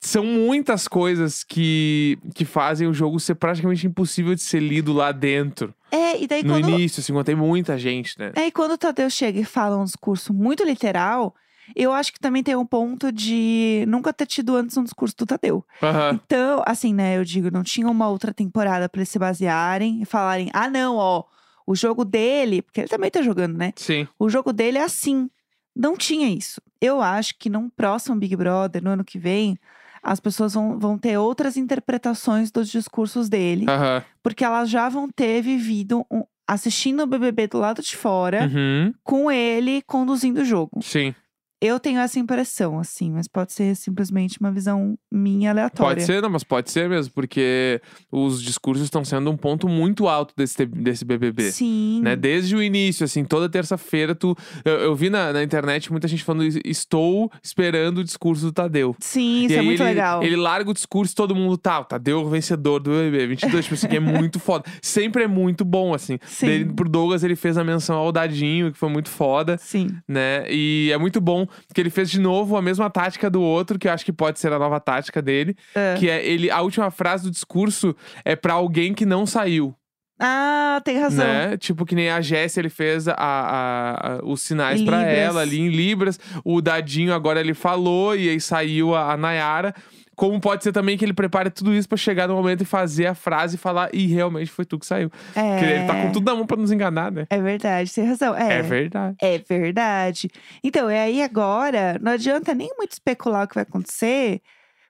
são 0.00 0.24
muitas 0.24 0.86
coisas 0.86 1.42
que, 1.42 2.16
que 2.32 2.44
fazem 2.44 2.86
o 2.86 2.94
jogo 2.94 3.18
ser 3.18 3.34
praticamente 3.34 3.86
impossível 3.86 4.34
de 4.34 4.40
ser 4.40 4.60
lido 4.60 4.92
lá 4.92 5.10
dentro. 5.10 5.74
É, 5.90 6.22
e 6.22 6.26
daí 6.28 6.42
no 6.44 6.54
quando. 6.54 6.70
início, 6.70 7.00
assim, 7.00 7.12
quando 7.12 7.26
tem 7.26 7.34
muita 7.34 7.76
gente, 7.76 8.18
né? 8.18 8.32
É, 8.36 8.46
e 8.46 8.52
quando 8.52 8.72
o 8.72 8.78
Tadeu 8.78 9.10
chega 9.10 9.40
e 9.40 9.44
fala 9.44 9.76
um 9.76 9.84
discurso 9.84 10.32
muito 10.32 10.64
literal, 10.64 11.34
eu 11.74 11.92
acho 11.92 12.12
que 12.12 12.20
também 12.20 12.42
tem 12.42 12.54
um 12.54 12.66
ponto 12.66 13.10
de 13.10 13.84
nunca 13.88 14.12
ter 14.12 14.26
tido 14.26 14.54
antes 14.56 14.76
um 14.76 14.84
discurso 14.84 15.16
do 15.16 15.26
Tadeu. 15.26 15.64
Aham. 15.82 16.12
Então, 16.14 16.62
assim, 16.66 16.94
né, 16.94 17.16
eu 17.18 17.24
digo, 17.24 17.50
não 17.50 17.62
tinha 17.62 17.88
uma 17.88 18.08
outra 18.08 18.32
temporada 18.32 18.88
pra 18.88 19.00
eles 19.00 19.08
se 19.08 19.18
basearem 19.18 20.02
e 20.02 20.04
falarem, 20.04 20.50
ah, 20.52 20.68
não, 20.70 20.96
ó, 20.96 21.24
o 21.66 21.74
jogo 21.74 22.04
dele, 22.04 22.62
porque 22.62 22.80
ele 22.82 22.88
também 22.88 23.10
tá 23.10 23.20
jogando, 23.22 23.56
né? 23.56 23.72
Sim. 23.76 24.06
O 24.18 24.28
jogo 24.28 24.52
dele 24.52 24.78
é 24.78 24.82
assim. 24.84 25.28
Não 25.74 25.96
tinha 25.96 26.28
isso. 26.28 26.60
Eu 26.80 27.02
acho 27.02 27.34
que 27.38 27.50
num 27.50 27.68
próximo 27.68 28.16
Big 28.16 28.34
Brother, 28.36 28.82
no 28.82 28.90
ano 28.90 29.04
que 29.04 29.18
vem, 29.18 29.58
as 30.02 30.20
pessoas 30.20 30.54
vão, 30.54 30.78
vão 30.78 30.96
ter 30.96 31.18
outras 31.18 31.56
interpretações 31.56 32.50
dos 32.52 32.68
discursos 32.70 33.28
dele, 33.28 33.66
Aham. 33.68 34.02
porque 34.22 34.44
elas 34.44 34.70
já 34.70 34.88
vão 34.88 35.08
ter 35.10 35.42
vivido, 35.42 36.06
um- 36.10 36.22
assistindo 36.46 37.02
o 37.02 37.06
BBB 37.06 37.48
do 37.48 37.58
lado 37.58 37.82
de 37.82 37.96
fora, 37.96 38.44
Uhum. 38.46 38.94
com 39.02 39.30
ele 39.30 39.82
conduzindo 39.82 40.40
o 40.42 40.44
jogo. 40.44 40.80
Sim. 40.80 41.12
Eu 41.60 41.80
tenho 41.80 42.00
essa 42.00 42.18
impressão, 42.18 42.78
assim, 42.78 43.10
mas 43.10 43.26
pode 43.26 43.52
ser 43.52 43.74
simplesmente 43.76 44.38
uma 44.38 44.52
visão 44.52 44.98
minha 45.10 45.50
aleatória. 45.50 45.96
Pode 45.96 46.04
ser, 46.04 46.20
não, 46.20 46.28
mas 46.28 46.44
pode 46.44 46.70
ser 46.70 46.86
mesmo, 46.86 47.14
porque 47.14 47.80
os 48.12 48.42
discursos 48.42 48.84
estão 48.84 49.02
sendo 49.04 49.30
um 49.30 49.36
ponto 49.36 49.66
muito 49.66 50.06
alto 50.06 50.34
desse, 50.36 50.66
desse 50.66 51.04
BBB. 51.04 51.50
Sim. 51.50 52.02
Né? 52.02 52.14
Desde 52.14 52.54
o 52.54 52.62
início, 52.62 53.04
assim, 53.04 53.24
toda 53.24 53.48
terça-feira, 53.48 54.14
tu. 54.14 54.36
Eu, 54.64 54.74
eu 54.74 54.94
vi 54.94 55.08
na, 55.08 55.32
na 55.32 55.42
internet 55.42 55.90
muita 55.90 56.06
gente 56.06 56.22
falando: 56.22 56.46
estou 56.62 57.32
esperando 57.42 57.98
o 57.98 58.04
discurso 58.04 58.44
do 58.44 58.52
Tadeu. 58.52 58.94
Sim, 59.00 59.44
isso 59.44 59.54
e 59.54 59.56
é 59.56 59.60
aí 59.60 59.64
muito 59.64 59.82
ele, 59.82 59.88
legal. 59.88 60.22
ele 60.22 60.36
larga 60.36 60.70
o 60.70 60.74
discurso 60.74 61.12
e 61.12 61.16
todo 61.16 61.34
mundo 61.34 61.56
tá, 61.56 61.80
o 61.80 61.84
Tadeu 61.84 62.20
é 62.20 62.22
o 62.22 62.28
vencedor 62.28 62.80
do 62.80 62.90
BBB 62.90 63.28
22, 63.28 63.64
tipo 63.64 63.74
assim, 63.74 63.88
que 63.88 63.96
é 63.96 64.00
muito 64.00 64.38
foda. 64.38 64.64
Sempre 64.82 65.24
é 65.24 65.26
muito 65.26 65.64
bom, 65.64 65.94
assim. 65.94 66.18
Sim. 66.26 66.46
Daí, 66.46 66.64
pro 66.66 66.88
Douglas, 66.88 67.24
ele 67.24 67.34
fez 67.34 67.56
a 67.56 67.64
menção 67.64 67.96
ao 67.96 68.12
Dadinho, 68.12 68.70
que 68.70 68.78
foi 68.78 68.90
muito 68.90 69.08
foda, 69.08 69.56
Sim. 69.58 69.88
né? 70.06 70.44
E 70.50 70.90
é 70.92 70.98
muito 70.98 71.18
bom, 71.18 71.45
porque 71.66 71.80
ele 71.80 71.90
fez 71.90 72.10
de 72.10 72.20
novo 72.20 72.56
a 72.56 72.62
mesma 72.62 72.88
tática 72.90 73.28
do 73.30 73.40
outro, 73.40 73.78
que 73.78 73.88
eu 73.88 73.92
acho 73.92 74.04
que 74.04 74.12
pode 74.12 74.38
ser 74.38 74.52
a 74.52 74.58
nova 74.58 74.78
tática 74.80 75.20
dele, 75.22 75.56
É. 75.74 75.94
que 75.98 76.08
é 76.10 76.24
ele, 76.24 76.50
a 76.50 76.60
última 76.60 76.90
frase 76.90 77.24
do 77.24 77.30
discurso 77.30 77.94
é 78.24 78.34
pra 78.36 78.54
alguém 78.54 78.92
que 78.94 79.06
não 79.06 79.26
saiu. 79.26 79.74
Ah, 80.18 80.80
tem 80.82 80.98
razão. 80.98 81.26
Né? 81.26 81.56
Tipo, 81.58 81.84
que 81.84 81.94
nem 81.94 82.10
a 82.10 82.22
Jéssica, 82.22 82.60
ele 82.62 82.70
fez 82.70 83.06
a, 83.06 83.12
a- 83.18 84.12
a- 84.14 84.20
os 84.24 84.40
sinais 84.40 84.80
Libras. 84.80 85.02
ela 85.06 85.40
ali 85.42 85.60
em 85.60 85.68
Libras. 85.68 86.18
O 86.42 86.62
Dadinho 86.62 87.12
agora 87.12 87.38
ele 87.38 87.52
falou 87.52 88.16
e 88.16 88.30
aí 88.30 88.40
saiu 88.40 88.94
a, 88.94 89.12
a 89.12 89.16
Nayara. 89.16 89.74
Como 90.16 90.40
pode 90.40 90.64
ser 90.64 90.72
também 90.72 90.96
que 90.96 91.04
ele 91.04 91.12
prepare 91.12 91.50
tudo 91.50 91.74
isso 91.74 91.86
pra 91.86 91.96
chegar 91.98 92.26
no 92.26 92.34
momento 92.34 92.62
e 92.62 92.64
fazer 92.64 93.06
a 93.06 93.14
frase 93.14 93.56
e 93.56 93.58
falar, 93.58 93.94
e 93.94 94.06
realmente 94.06 94.50
foi 94.50 94.64
tu 94.64 94.78
que 94.78 94.86
saiu. 94.86 95.10
É. 95.34 95.58
Porque 95.58 95.64
ele 95.72 95.86
tá 95.86 96.02
com 96.02 96.10
tudo 96.12 96.24
na 96.24 96.34
mão 96.34 96.46
pra 96.46 96.56
nos 96.56 96.72
enganar, 96.72 97.12
né? 97.12 97.26
É 97.28 97.38
verdade, 97.38 97.92
tem 97.92 98.04
razão. 98.06 98.34
É, 98.34 98.54
É, 98.58 98.62
verdade. 98.62 99.16
é 99.20 99.38
verdade. 99.38 100.30
Então, 100.64 100.88
é 100.88 101.02
aí 101.02 101.22
agora, 101.22 101.98
não 102.00 102.12
adianta 102.12 102.54
nem 102.54 102.70
muito 102.78 102.92
especular 102.92 103.44
o 103.44 103.48
que 103.48 103.54
vai 103.56 103.62
acontecer, 103.62 104.40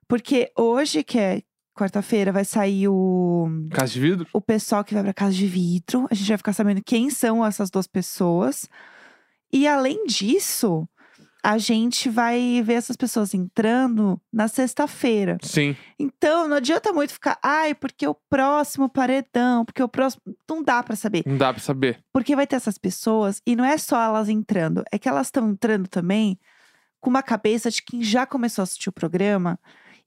porque 0.06 0.50
hoje, 0.56 1.02
que 1.02 1.18
é 1.18 1.42
quarta-feira, 1.74 2.30
vai 2.32 2.44
sair 2.44 2.86
o, 2.88 3.48
Casa 3.72 3.92
de 3.92 4.00
vidro? 4.00 4.26
o 4.32 4.40
pessoal 4.40 4.84
que 4.84 4.94
vai 4.94 5.02
pra 5.02 5.12
casa 5.12 5.32
de 5.34 5.46
vidro. 5.46 6.06
A 6.10 6.14
gente 6.14 6.28
vai 6.28 6.38
ficar 6.38 6.52
sabendo 6.52 6.80
quem 6.82 7.10
são 7.10 7.44
essas 7.44 7.68
duas 7.68 7.86
pessoas. 7.88 8.66
E 9.52 9.66
além 9.68 10.06
disso, 10.06 10.88
a 11.46 11.58
gente 11.58 12.08
vai 12.08 12.60
ver 12.64 12.72
essas 12.72 12.96
pessoas 12.96 13.32
entrando 13.32 14.20
na 14.32 14.48
sexta-feira. 14.48 15.38
Sim. 15.40 15.76
Então, 15.96 16.48
não 16.48 16.56
adianta 16.56 16.92
muito 16.92 17.12
ficar, 17.12 17.38
ai, 17.40 17.72
porque 17.72 18.04
o 18.04 18.16
próximo 18.28 18.88
paredão, 18.88 19.64
porque 19.64 19.80
o 19.80 19.88
próximo. 19.88 20.22
Não 20.50 20.60
dá 20.60 20.82
pra 20.82 20.96
saber. 20.96 21.22
Não 21.24 21.36
dá 21.36 21.52
pra 21.52 21.62
saber. 21.62 22.02
Porque 22.12 22.34
vai 22.34 22.48
ter 22.48 22.56
essas 22.56 22.76
pessoas, 22.76 23.40
e 23.46 23.54
não 23.54 23.64
é 23.64 23.78
só 23.78 24.02
elas 24.02 24.28
entrando, 24.28 24.82
é 24.90 24.98
que 24.98 25.08
elas 25.08 25.28
estão 25.28 25.48
entrando 25.48 25.86
também 25.86 26.36
com 27.00 27.10
uma 27.10 27.22
cabeça 27.22 27.70
de 27.70 27.80
quem 27.80 28.02
já 28.02 28.26
começou 28.26 28.62
a 28.62 28.64
assistir 28.64 28.88
o 28.88 28.92
programa 28.92 29.56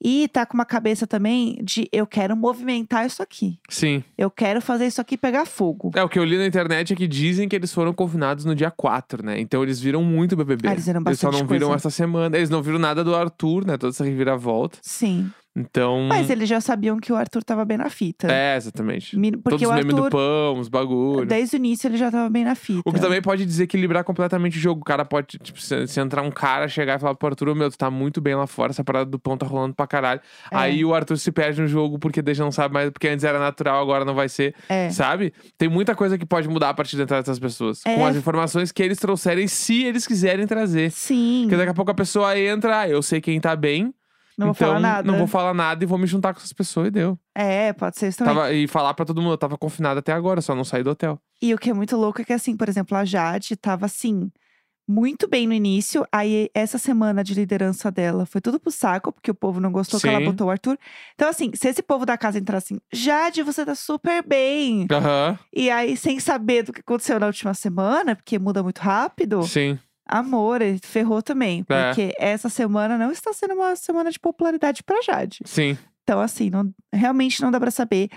e 0.02 0.28
tá 0.28 0.46
com 0.46 0.54
uma 0.54 0.66
cabeça 0.66 1.06
também 1.06 1.60
de 1.64 1.88
eu 1.92 2.08
quero 2.08 2.36
movimentar 2.36 3.06
isso 3.06 3.22
aqui. 3.22 3.60
Sim. 3.70 4.04
Eu 4.18 4.32
quero 4.32 4.62
fazer 4.62 4.88
isso 4.88 5.02
aqui 5.02 5.18
pegar 5.18 5.46
fogo. 5.46 5.92
É, 5.96 6.04
o 6.04 6.10
que 6.10 6.18
eu 6.18 6.24
li 6.24 6.38
na 6.38 6.46
internet 6.46 6.94
é 6.94 6.96
que 6.96 7.08
dizem 7.08 7.50
que 7.50 7.56
eles 7.56 7.74
foram 7.74 7.94
confinados 7.94 8.46
no 8.46 8.56
dia 8.56 8.72
4, 8.72 9.26
né? 9.26 9.40
Então 9.40 9.62
eles 9.64 9.80
viram 9.80 10.04
muito 10.04 10.36
BBB. 10.36 10.68
Ah, 10.68 10.72
eles 10.72 10.86
viram 10.86 11.02
só 11.02 11.04
bastante 11.04 11.42
não 11.42 11.48
viram 11.48 11.68
coisa. 11.68 11.76
essa 11.76 11.90
semana. 11.90 12.38
Eles 12.38 12.50
não 12.50 12.62
viram 12.62 12.80
nada 12.80 13.04
do 13.04 13.16
Arthur, 13.16 13.66
né? 13.66 13.78
Toda 13.78 13.92
essa 13.92 14.04
reviravolta. 14.04 14.78
Sim. 14.82 15.32
Então. 15.56 16.04
Mas 16.08 16.30
eles 16.30 16.48
já 16.48 16.62
sabiam 16.62 17.00
que 17.00 17.12
o 17.12 17.16
Arthur 17.16 17.44
tava 17.44 17.66
bem 17.66 17.78
na 17.78 17.90
fita. 17.90 18.32
É, 18.32 18.56
exatamente. 18.56 19.18
Mi- 19.18 19.32
Todos 19.32 19.44
Porque 19.44 19.66
os 19.68 19.74
memes 19.74 19.94
do 19.96 20.04
Arthur, 20.06 20.12
pão, 20.18 20.60
os 20.60 20.70
bagulho. 20.70 21.26
desde 21.26 21.56
o 21.56 21.58
início, 21.58 21.88
ele 21.88 21.98
já 21.98 22.10
tava 22.12 22.30
bem 22.30 22.46
na 22.46 22.56
fita. 22.56 22.82
O 22.86 22.94
que 22.94 23.00
também 23.02 23.22
pode 23.22 23.46
desequilibrar 23.46 24.04
completamente 24.04 24.58
o 24.58 24.62
jogo. 24.62 24.82
O 24.82 24.84
cara 24.86 25.04
pode, 25.04 25.38
tipo, 25.40 25.60
se, 25.60 25.88
se 25.88 26.00
entrar 26.00 26.22
um 26.22 26.32
cara, 26.32 26.68
chegar 26.68 26.98
e 26.98 27.00
falar 27.00 27.16
pro 27.16 27.28
Arthur, 27.30 27.50
"Ô, 27.50 27.56
meu, 27.56 27.70
tu 27.70 27.78
tá 27.78 27.90
muito 27.92 28.22
bem 28.22 28.36
lá 28.36 28.48
fora, 28.48 28.72
essa 28.72 28.84
parada 28.84 29.06
do 29.10 29.20
pão 29.20 29.36
tá 29.38 29.46
rolando 29.46 29.74
pra 29.74 29.88
caralho. 29.88 30.22
É. 30.52 30.56
Aí 30.56 30.86
o 30.86 30.94
Arthur 30.94 31.18
se 31.18 31.32
perde 31.32 31.62
no 31.62 31.68
jogo 31.68 31.98
porque 32.00 32.22
deixa 32.22 32.44
não 32.44 32.52
sabe 32.52 32.74
mais, 32.74 32.90
porque 32.92 33.08
antes 33.08 33.26
era 33.26 33.40
natural, 33.40 33.82
agora 33.82 34.06
não 34.06 34.14
vai 34.16 34.30
ser, 34.30 34.56
É. 34.70 34.90
sabe? 34.92 35.34
Tem 35.58 35.68
muita 35.68 35.96
coisa 35.96 36.18
que 36.18 36.26
pode 36.26 36.48
mudar 36.48 36.70
a 36.70 36.74
partir 36.74 36.96
da 36.96 37.04
entrada 37.04 37.24
dessas 37.24 37.40
pessoas. 37.40 37.82
É. 37.86 37.96
Com 37.96 38.06
as 38.06 38.16
informações 38.16 38.72
que 38.72 38.82
eles 38.84 38.98
trouxerem, 39.00 39.48
se 39.48 39.84
eles 39.84 40.06
quiserem 40.08 40.46
trazer. 40.48 40.92
Sim. 40.92 41.42
Porque 41.44 41.58
daqui 41.58 41.72
a 41.72 41.74
pouco 41.74 41.92
a 41.92 41.96
pessoa 41.96 42.38
entra, 42.40 42.82
ah, 42.82 42.88
eu 42.90 43.02
sei 43.02 43.20
quem 43.20 43.40
tá 43.42 43.56
bem, 43.56 43.94
Não 44.40 44.48
vou 44.48 44.52
então 44.56 44.68
falar 44.68 44.80
nada. 44.80 45.08
não 45.12 45.18
vou 45.18 45.28
falar 45.28 45.54
nada 45.54 45.84
e 45.84 45.88
vou 45.88 45.98
me 45.98 46.08
juntar 46.08 46.34
com 46.34 46.40
essas 46.40 46.54
pessoas 46.54 46.88
e 46.88 46.92
deu. 46.92 47.20
É, 47.36 47.74
pode 47.74 47.98
ser 47.98 48.08
isso 48.08 48.20
também. 48.20 48.34
Tava, 48.36 48.54
e 48.54 48.68
falar 48.68 48.94
pra 48.94 49.06
todo 49.06 49.22
mundo, 49.22 49.34
eu 49.34 49.38
tava 49.38 49.58
confinado 49.58 50.00
até 50.00 50.14
agora, 50.14 50.42
só 50.42 50.56
não 50.56 50.64
saí 50.64 50.82
do 50.84 50.92
hotel. 50.92 51.20
E 51.42 51.54
o 51.54 51.58
que 51.58 51.70
é 51.70 51.74
muito 51.74 51.96
louco 51.96 52.22
é 52.22 52.26
que, 52.26 52.34
assim, 52.34 52.56
por 52.56 52.68
exemplo, 52.70 52.98
a 52.98 53.06
Jade 53.06 53.56
tava 53.56 53.86
assim, 53.86 54.32
muito 54.88 55.28
bem 55.28 55.46
no 55.46 55.54
início. 55.54 56.06
Aí, 56.12 56.50
essa 56.54 56.78
semana 56.78 57.24
de 57.24 57.34
liderança 57.34 57.92
dela 57.92 58.26
foi 58.26 58.42
tudo 58.42 58.60
pro 58.60 58.72
saco, 58.72 59.12
porque 59.12 59.30
o 59.30 59.36
povo 59.36 59.60
não 59.60 59.72
gostou 59.72 60.00
que 60.00 60.08
ela 60.08 60.20
Sim. 60.20 60.26
botou 60.26 60.48
o 60.48 60.50
Arthur. 60.50 60.78
Então, 61.14 61.30
assim, 61.30 61.52
se 61.54 61.68
esse 61.68 61.84
povo 61.84 62.06
da 62.06 62.18
casa 62.18 62.40
entrar 62.40 62.58
assim, 62.58 62.80
Jade, 62.92 63.44
você 63.44 63.64
tá 63.66 63.76
super 63.76 64.26
bem. 64.26 64.88
Aham, 64.92 65.38
E 65.54 65.70
aí, 65.70 65.96
sem 65.96 66.20
saber 66.20 66.64
do 66.64 66.74
que 66.74 66.82
aconteceu 66.82 67.20
na 67.20 67.28
última 67.28 67.54
semana, 67.54 68.16
porque 68.16 68.40
muda 68.40 68.64
muito 68.64 68.80
rápido, 68.80 69.44
sim. 69.44 69.78
Amor, 70.10 70.62
ele 70.62 70.80
ferrou 70.84 71.22
também. 71.22 71.64
É. 71.70 71.88
Porque 71.88 72.14
essa 72.20 72.50
semana 72.50 72.98
não 72.98 73.12
está 73.12 73.32
sendo 73.32 73.54
uma 73.54 73.76
semana 73.76 74.12
de 74.12 74.20
popularidade 74.20 74.84
pra 74.84 75.02
Jade. 75.02 75.40
Sim. 75.46 75.78
Então, 76.04 76.20
assim, 76.20 76.50
não- 76.50 76.74
realmente 76.92 77.42
não 77.42 77.52
dá 77.52 77.60
pra 77.60 77.70
saber. 77.72 78.10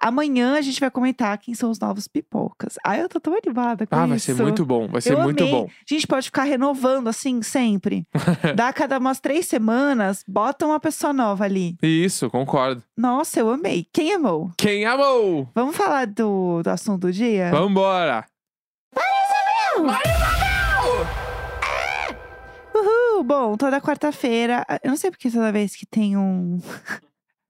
Amanhã 0.00 0.56
a 0.56 0.60
gente 0.60 0.78
vai 0.78 0.92
comentar 0.92 1.36
quem 1.38 1.54
são 1.54 1.70
os 1.72 1.80
novos 1.80 2.06
pipocas. 2.06 2.74
Ai, 2.86 3.02
eu 3.02 3.08
tô 3.08 3.18
tão 3.18 3.34
animada 3.36 3.84
com 3.84 3.96
Ah, 3.96 4.02
isso. 4.02 4.08
vai 4.10 4.18
ser 4.20 4.34
muito 4.40 4.64
bom, 4.64 4.86
vai 4.86 5.00
ser 5.00 5.14
eu 5.14 5.20
muito 5.22 5.42
amei. 5.42 5.52
bom. 5.52 5.66
A 5.68 5.92
gente 5.92 6.06
pode 6.06 6.26
ficar 6.26 6.44
renovando 6.44 7.08
assim 7.08 7.42
sempre. 7.42 8.06
Dá 8.54 8.72
cada 8.72 8.98
umas 8.98 9.18
três 9.18 9.46
semanas, 9.48 10.22
bota 10.28 10.66
uma 10.66 10.78
pessoa 10.78 11.12
nova 11.12 11.42
ali. 11.44 11.76
Isso, 11.82 12.30
concordo. 12.30 12.80
Nossa, 12.96 13.40
eu 13.40 13.50
amei. 13.50 13.88
Quem 13.92 14.12
amou? 14.12 14.52
Quem 14.56 14.84
amou? 14.86 15.48
Vamos 15.52 15.76
falar 15.76 16.06
do, 16.06 16.62
do 16.62 16.70
assunto 16.70 17.08
do 17.08 17.12
dia? 17.12 17.50
Vambora! 17.50 18.24
Bom, 23.24 23.56
toda 23.56 23.80
quarta-feira. 23.80 24.64
Eu 24.82 24.90
não 24.90 24.96
sei 24.96 25.10
porque 25.10 25.30
toda 25.30 25.52
vez 25.52 25.74
que 25.74 25.86
tem 25.86 26.16
um. 26.16 26.60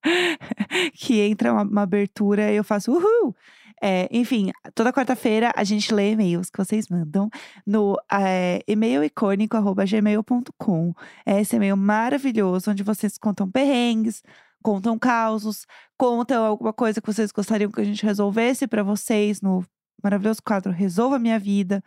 que 0.94 1.20
entra 1.20 1.52
uma, 1.52 1.62
uma 1.62 1.82
abertura, 1.82 2.52
eu 2.52 2.64
faço 2.64 2.92
uhul! 2.92 3.34
É, 3.80 4.08
enfim, 4.10 4.50
toda 4.74 4.92
quarta-feira 4.92 5.52
a 5.54 5.62
gente 5.62 5.94
lê 5.94 6.10
e-mails 6.12 6.50
que 6.50 6.58
vocês 6.58 6.88
mandam 6.88 7.30
no 7.64 7.96
é, 8.10 8.60
e-mail 8.66 9.04
icônico.gmail.com. 9.04 10.94
É 11.24 11.40
esse 11.40 11.56
e-mail 11.56 11.76
maravilhoso 11.76 12.70
onde 12.70 12.82
vocês 12.82 13.16
contam 13.16 13.48
perrengues, 13.50 14.22
contam 14.62 14.98
causos, 14.98 15.64
contam 15.96 16.44
alguma 16.44 16.72
coisa 16.72 17.00
que 17.00 17.06
vocês 17.06 17.30
gostariam 17.30 17.70
que 17.70 17.80
a 17.80 17.84
gente 17.84 18.04
resolvesse 18.04 18.66
pra 18.66 18.82
vocês 18.82 19.40
no 19.40 19.64
maravilhoso 20.02 20.42
quadro 20.42 20.72
Resolva 20.72 21.18
Minha 21.18 21.38
Vida. 21.38 21.82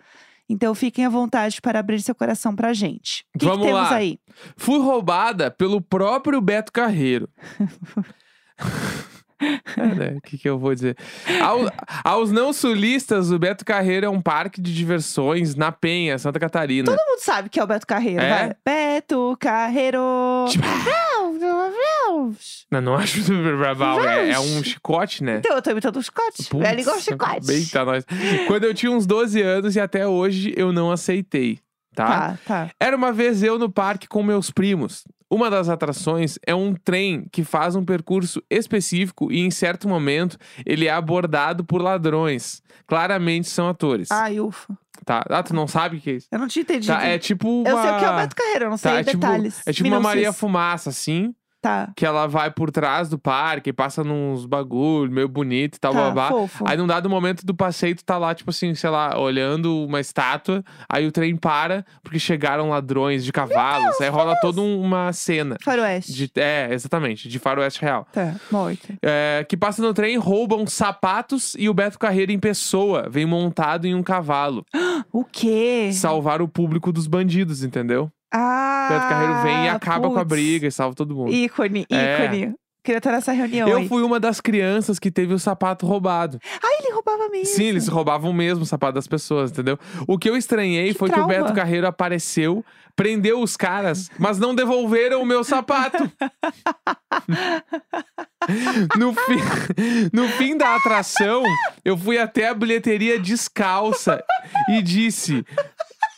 Então 0.52 0.76
fiquem 0.76 1.06
à 1.06 1.10
vontade 1.10 1.62
para 1.62 1.80
abrir 1.80 2.02
seu 2.02 2.14
coração 2.14 2.54
pra 2.54 2.74
gente. 2.74 3.26
O 3.34 3.40
que, 3.40 3.40
que 3.40 3.46
Vamos 3.46 3.66
temos 3.66 3.82
lá. 3.82 3.96
aí? 3.96 4.20
Fui 4.58 4.80
roubada 4.80 5.50
pelo 5.50 5.80
próprio 5.80 6.42
Beto 6.42 6.74
Carreiro. 6.74 7.30
É, 9.78 9.96
né? 9.96 10.14
O 10.18 10.22
que, 10.22 10.38
que 10.38 10.48
eu 10.48 10.58
vou 10.60 10.74
dizer? 10.74 10.96
Ao- 11.42 11.72
aos 12.04 12.32
não 12.32 12.54
sulistas, 12.54 13.32
o 13.32 13.40
Beto 13.40 13.66
Carreiro 13.66 14.06
é 14.06 14.10
um 14.10 14.22
parque 14.22 14.62
de 14.62 14.74
diversões 14.74 15.56
na 15.56 15.72
Penha, 15.72 16.18
Santa 16.20 16.40
Catarina. 16.40 16.86
Todo 16.86 17.08
mundo 17.10 17.20
sabe 17.20 17.50
que 17.50 17.60
é 17.60 17.64
o 17.64 17.68
Beto 17.68 17.88
Carreiro, 17.88 18.22
É? 18.22 18.30
vai. 18.30 18.56
Beto 18.66 19.36
Carreiro. 19.40 20.00
Tipo, 20.50 20.66
não, 22.70 22.82
não 22.82 22.96
acho 22.96 23.22
super 23.24 23.56
verbal, 23.58 24.04
é, 24.04 24.32
é 24.32 24.40
um 24.40 24.64
chicote, 24.64 25.24
né? 25.24 25.38
Então, 25.38 25.56
eu 25.56 25.62
tô 25.62 25.72
imitando 25.72 25.98
o 25.98 26.04
chicote. 26.04 26.44
Putz, 26.50 26.70
Ele 26.70 26.82
igual 26.82 27.00
chicote. 27.00 27.52
Eita, 27.52 27.84
nós. 27.86 28.06
Quando 28.48 28.64
eu 28.64 28.74
tinha 28.74 28.92
uns 28.92 29.06
12 29.06 29.42
anos 29.42 29.76
e 29.76 29.80
até 29.80 30.08
hoje 30.08 30.54
eu 30.56 30.72
não 30.72 30.92
aceitei, 30.92 31.60
tá? 31.96 32.06
Tá, 32.08 32.38
tá. 32.46 32.70
Era 32.80 32.96
uma 32.96 33.12
vez 33.12 33.44
eu 33.44 33.58
no 33.58 33.70
parque 33.72 34.08
com 34.08 34.22
meus 34.24 34.52
primos. 34.52 35.04
Uma 35.32 35.50
das 35.50 35.70
atrações 35.70 36.38
é 36.46 36.54
um 36.54 36.74
trem 36.76 37.26
que 37.32 37.44
faz 37.44 37.74
um 37.76 37.86
percurso 37.86 38.44
específico 38.50 39.32
e 39.32 39.40
em 39.40 39.50
certo 39.50 39.88
momento 39.88 40.38
ele 40.66 40.88
é 40.88 40.92
abordado 40.92 41.64
por 41.64 41.82
ladrões. 41.82 42.62
Claramente 42.86 43.48
são 43.48 43.70
atores, 43.70 44.12
Ai, 44.12 44.40
ufa. 44.42 44.78
tá? 45.06 45.24
Ah, 45.30 45.42
tu 45.42 45.56
não 45.56 45.68
sabe 45.68 45.96
o 45.98 46.02
que 46.02 46.10
é 46.10 46.14
isso? 46.16 46.28
Eu 46.30 46.40
não 46.40 46.48
tinha 46.50 46.64
entendido. 46.64 46.94
Tá, 46.94 47.04
é 47.06 47.18
tipo 47.18 47.48
uma... 47.62 47.70
Eu 47.70 47.78
sei 47.82 47.92
o 47.92 47.98
que 48.00 48.04
é 48.06 48.10
o 48.10 48.16
Beto 48.18 48.36
Carreiro, 48.36 48.66
eu 48.66 48.70
não 48.70 48.78
sei 48.78 48.92
Tá, 48.92 49.00
é 49.00 49.04
tipo, 49.06 49.18
detalhes. 49.20 49.62
é 49.66 49.72
tipo 49.72 49.88
uma 49.88 50.00
Maria. 50.02 50.34
Fumaça, 50.34 50.90
assim, 50.90 51.34
Tá, 51.62 51.92
que 51.96 52.06
ela 52.06 52.26
vai 52.28 52.50
por 52.50 52.72
trás 52.72 53.08
do 53.08 53.20
parque 53.20 53.72
passa 53.72 54.04
nos 54.04 54.48
bagulho 54.48 55.12
meio 55.12 55.28
bonito 55.30 55.76
e 55.76 55.80
tal, 55.80 55.94
tá, 55.94 56.10
babá. 56.10 56.30
fofo. 56.30 56.64
Aí 56.68 56.76
num 56.76 56.88
dado 56.88 57.08
momento 57.08 57.46
do 57.46 57.54
passeio, 57.54 57.96
tu 57.96 58.04
tá 58.04 58.18
lá, 58.18 58.34
tipo 58.34 58.50
assim, 58.50 58.74
sei 58.74 58.90
lá, 58.90 59.16
olhando 59.20 59.86
uma 59.86 60.00
estátua, 60.00 60.64
aí 60.90 61.06
o 61.06 61.12
trem 61.12 61.36
para, 61.36 61.86
porque 62.02 62.18
chegaram 62.18 62.70
ladrões 62.70 63.24
de 63.24 63.32
cavalos, 63.32 64.02
aí 64.02 64.10
rola 64.10 64.36
toda 64.42 64.60
um- 64.60 64.82
uma 64.82 65.14
cena. 65.14 65.58
Faroeste. 65.64 66.12
De, 66.14 66.32
é, 66.36 66.70
exatamente, 66.72 67.30
de 67.30 67.38
faroeste 67.38 67.80
real. 67.82 68.08
Tá, 68.12 68.36
morta. 68.52 68.96
É, 69.02 69.46
que 69.48 69.56
passa 69.56 69.84
no 69.84 69.94
trem, 69.94 70.18
roubam 70.18 70.66
sapatos 70.66 71.54
e 71.60 71.70
o 71.70 71.74
Beto 71.76 72.00
Carreiro 72.00 72.32
em 72.32 72.40
pessoa 72.40 73.08
vem 73.10 73.26
montado 73.26 73.86
em 73.86 73.94
um 73.94 74.02
cavalo. 74.04 74.66
O 75.14 75.26
quê? 75.26 75.90
Salvar 75.94 76.42
o 76.42 76.48
público 76.48 76.92
dos 76.92 77.06
bandidos, 77.06 77.64
entendeu? 77.64 78.10
Ah, 78.34 78.88
Beto 78.90 79.08
Carreiro 79.10 79.42
vem 79.44 79.66
e 79.66 79.70
acaba 79.70 80.08
com 80.10 80.16
a 80.16 80.20
putz. 80.20 80.30
briga 80.30 80.68
e 80.68 80.72
salva 80.72 80.96
todo 80.96 81.14
mundo. 81.16 81.32
Ícone, 81.34 81.86
É. 81.90 82.26
ícone. 82.26 82.54
Queria 82.84 82.98
estar 82.98 83.12
nessa 83.12 83.32
reunião 83.32 83.70
Eu 83.70 83.78
aí. 83.78 83.88
fui 83.88 84.02
uma 84.02 84.20
das 84.20 84.42
crianças 84.42 84.98
que 84.98 85.12
teve 85.12 85.36
o 85.36 85.40
sapato 85.40 85.86
roubado. 85.86 86.40
Ah, 86.64 86.68
ele 86.80 86.92
roubava 86.94 87.30
mesmo. 87.30 87.56
Sim, 87.56 87.66
eles 87.66 87.88
roubavam 87.88 88.34
mesmo 88.34 88.64
o 88.64 88.66
sapato 88.66 88.96
das 88.96 89.06
pessoas, 89.06 89.52
entendeu? 89.52 89.78
O 90.08 90.18
que 90.18 90.28
eu 90.28 90.36
estranhei 90.36 90.88
Que 90.92 90.98
foi 90.98 91.08
que 91.10 91.14
o 91.14 91.18
trauma. 91.28 91.44
Beto 91.44 91.54
Carreiro 91.54 91.86
apareceu, 91.86 92.66
prendeu 92.96 93.40
os 93.40 93.56
caras, 93.56 94.10
mas 94.18 94.40
não 94.40 94.56
devolveram 94.56 95.22
o 95.22 95.26
meu 95.28 95.44
sapato. 95.44 96.10
no, 98.98 99.14
fim, 99.14 99.38
no 100.12 100.28
fim 100.30 100.58
da 100.58 100.76
atração, 100.76 101.44
eu 101.86 101.96
fui 101.96 102.18
até 102.18 102.50
a 102.50 102.54
bilheteria 102.56 103.20
descalça 103.20 104.24
e 104.70 104.82
disse. 104.82 105.46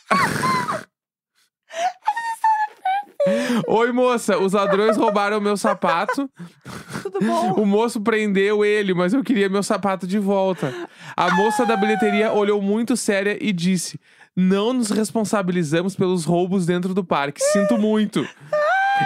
Oi, 3.66 3.92
moça, 3.92 4.38
os 4.38 4.52
ladrões 4.52 4.96
roubaram 4.96 5.40
meu 5.40 5.56
sapato. 5.56 6.28
Tudo 7.02 7.20
bom? 7.20 7.52
O 7.54 7.66
moço 7.66 8.00
prendeu 8.00 8.64
ele, 8.64 8.92
mas 8.92 9.14
eu 9.14 9.22
queria 9.22 9.48
meu 9.48 9.62
sapato 9.62 10.06
de 10.06 10.18
volta. 10.18 10.72
A 11.16 11.34
moça 11.34 11.64
da 11.64 11.76
bilheteria 11.76 12.32
olhou 12.32 12.60
muito 12.60 12.96
séria 12.96 13.38
e 13.40 13.52
disse: 13.52 13.98
Não 14.36 14.72
nos 14.72 14.90
responsabilizamos 14.90 15.94
pelos 15.94 16.24
roubos 16.24 16.66
dentro 16.66 16.92
do 16.92 17.04
parque. 17.04 17.42
Sinto 17.42 17.78
muito. 17.78 18.26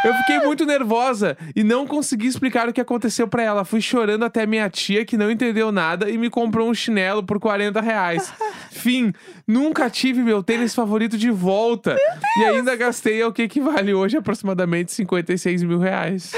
Eu 0.05 0.15
fiquei 0.15 0.39
muito 0.41 0.67
nervosa 0.67 1.37
e 1.57 1.65
não 1.65 1.87
consegui 1.87 2.27
explicar 2.27 2.69
o 2.69 2.73
que 2.73 2.81
aconteceu 2.81 3.27
pra 3.27 3.43
ela. 3.43 3.65
Fui 3.65 3.81
chorando 3.81 4.25
até 4.25 4.47
minha 4.47 4.69
tia, 4.69 5.05
que 5.05 5.17
não 5.17 5.31
entendeu 5.31 5.73
nada, 5.73 6.11
e 6.11 6.19
me 6.19 6.29
comprou 6.29 6.69
um 6.69 6.75
chinelo 6.75 7.23
por 7.23 7.41
40 7.41 7.81
reais. 7.81 8.33
Fim, 8.71 9.13
nunca 9.47 9.89
tive 9.89 10.23
meu 10.23 10.43
tênis 10.43 10.75
favorito 10.75 11.17
de 11.17 11.31
volta. 11.31 11.97
E 12.39 12.45
ainda 12.45 12.77
gastei 12.77 13.23
o 13.25 13.33
que 13.33 13.43
equivale 13.43 13.95
hoje 13.95 14.17
aproximadamente 14.17 14.93
56 14.93 15.63
mil 15.63 15.79
reais. 15.79 16.33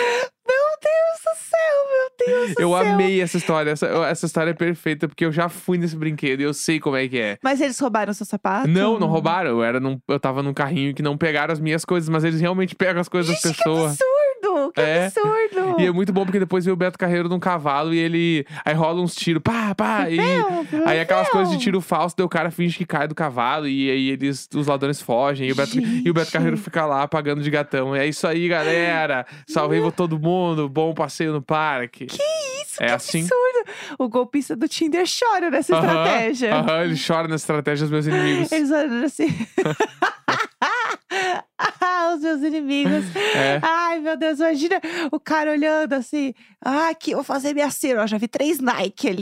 Meu 0.82 0.92
Deus 0.92 1.20
do 1.24 1.40
céu, 1.50 1.86
meu 1.90 2.26
Deus 2.46 2.54
do 2.54 2.62
Eu 2.62 2.68
céu. 2.70 2.92
amei 2.94 3.20
essa 3.20 3.36
história. 3.36 3.70
Essa, 3.70 3.86
essa 3.86 4.26
história 4.26 4.50
é 4.50 4.54
perfeita, 4.54 5.06
porque 5.08 5.24
eu 5.24 5.32
já 5.32 5.48
fui 5.48 5.76
nesse 5.78 5.96
brinquedo 5.96 6.40
e 6.40 6.44
eu 6.44 6.54
sei 6.54 6.80
como 6.80 6.96
é 6.96 7.06
que 7.08 7.18
é. 7.20 7.38
Mas 7.42 7.60
eles 7.60 7.78
roubaram 7.78 8.12
seu 8.14 8.24
sapato? 8.26 8.68
Não, 8.68 8.98
não 8.98 9.06
roubaram. 9.08 9.50
Eu, 9.50 9.62
era 9.62 9.78
num, 9.78 10.00
eu 10.08 10.18
tava 10.18 10.42
num 10.42 10.54
carrinho 10.54 10.94
que 10.94 11.02
não 11.02 11.16
pegaram 11.18 11.52
as 11.52 11.60
minhas 11.60 11.84
coisas, 11.84 12.08
mas 12.08 12.24
eles 12.24 12.40
realmente 12.40 12.74
pegam 12.74 13.00
as 13.00 13.08
coisas 13.08 13.32
das 13.34 13.42
Gente, 13.42 13.56
que 13.56 13.62
pessoas. 13.64 13.96
Absurdo! 14.42 14.72
Que 14.72 14.80
É. 14.80 15.06
absurdo! 15.06 15.80
E 15.80 15.86
é 15.86 15.90
muito 15.92 16.12
bom 16.12 16.24
porque 16.24 16.38
depois 16.38 16.64
vê 16.64 16.70
o 16.72 16.76
Beto 16.76 16.98
Carreiro 16.98 17.28
num 17.28 17.38
cavalo 17.40 17.92
e 17.94 17.98
ele. 17.98 18.46
Aí 18.64 18.74
rola 18.74 19.00
uns 19.00 19.14
tiros, 19.14 19.42
pá, 19.42 19.74
pá. 19.74 20.08
E 20.10 20.16
Meu, 20.16 20.66
meu 20.72 20.88
aí 20.88 21.00
aquelas 21.00 21.24
Deus. 21.24 21.32
coisas 21.32 21.52
de 21.52 21.58
tiro 21.62 21.80
falso, 21.80 22.14
daí 22.16 22.24
o 22.24 22.28
cara 22.28 22.50
finge 22.50 22.76
que 22.78 22.86
cai 22.86 23.06
do 23.08 23.14
cavalo 23.14 23.66
e 23.68 23.90
aí 23.90 24.08
eles, 24.10 24.48
os 24.54 24.66
ladrões 24.66 25.00
fogem. 25.00 25.48
E 25.48 25.52
o, 25.52 25.54
Beto, 25.56 25.78
e 25.78 26.10
o 26.10 26.14
Beto. 26.14 26.30
Carreiro 26.32 26.56
fica 26.56 26.84
lá 26.86 27.06
pagando 27.08 27.42
de 27.42 27.50
gatão. 27.50 27.94
É 27.94 28.06
isso 28.06 28.26
aí, 28.26 28.48
galera. 28.48 29.26
Salvei 29.48 29.80
todo 29.90 30.18
mundo. 30.18 30.68
Bom 30.68 30.94
passeio 30.94 31.32
no 31.32 31.42
parque. 31.42 32.06
Isso, 32.06 32.80
É 32.82 32.86
que 32.86 32.92
assim. 32.92 33.20
absurdo! 33.22 33.70
O 33.98 34.08
golpista 34.08 34.54
do 34.54 34.68
Tinder 34.68 35.04
chora 35.06 35.50
nessa 35.50 35.74
Aham, 35.76 35.86
estratégia. 35.86 36.54
Aham, 36.54 36.84
ele 36.84 36.96
chora 37.04 37.26
na 37.28 37.34
estratégia 37.36 37.86
dos 37.86 37.90
meus 37.90 38.06
inimigos. 38.06 38.52
Eles 38.52 38.70
olham 38.70 39.04
assim. 39.04 39.26
os 42.16 42.22
meus 42.22 42.42
inimigos. 42.42 43.04
É. 43.34 43.60
Ai, 43.62 43.98
meu 44.00 44.16
Deus, 44.16 44.38
imagina 44.38 44.80
o 45.12 45.20
cara 45.20 45.50
olhando 45.52 45.92
assim. 45.94 46.34
Ah, 46.64 46.88
aqui, 46.90 47.14
vou 47.14 47.24
fazer 47.24 47.54
minha 47.54 47.70
cera. 47.70 48.06
Já 48.06 48.18
vi 48.18 48.28
três 48.28 48.58
Nike 48.60 49.08
ali. 49.08 49.20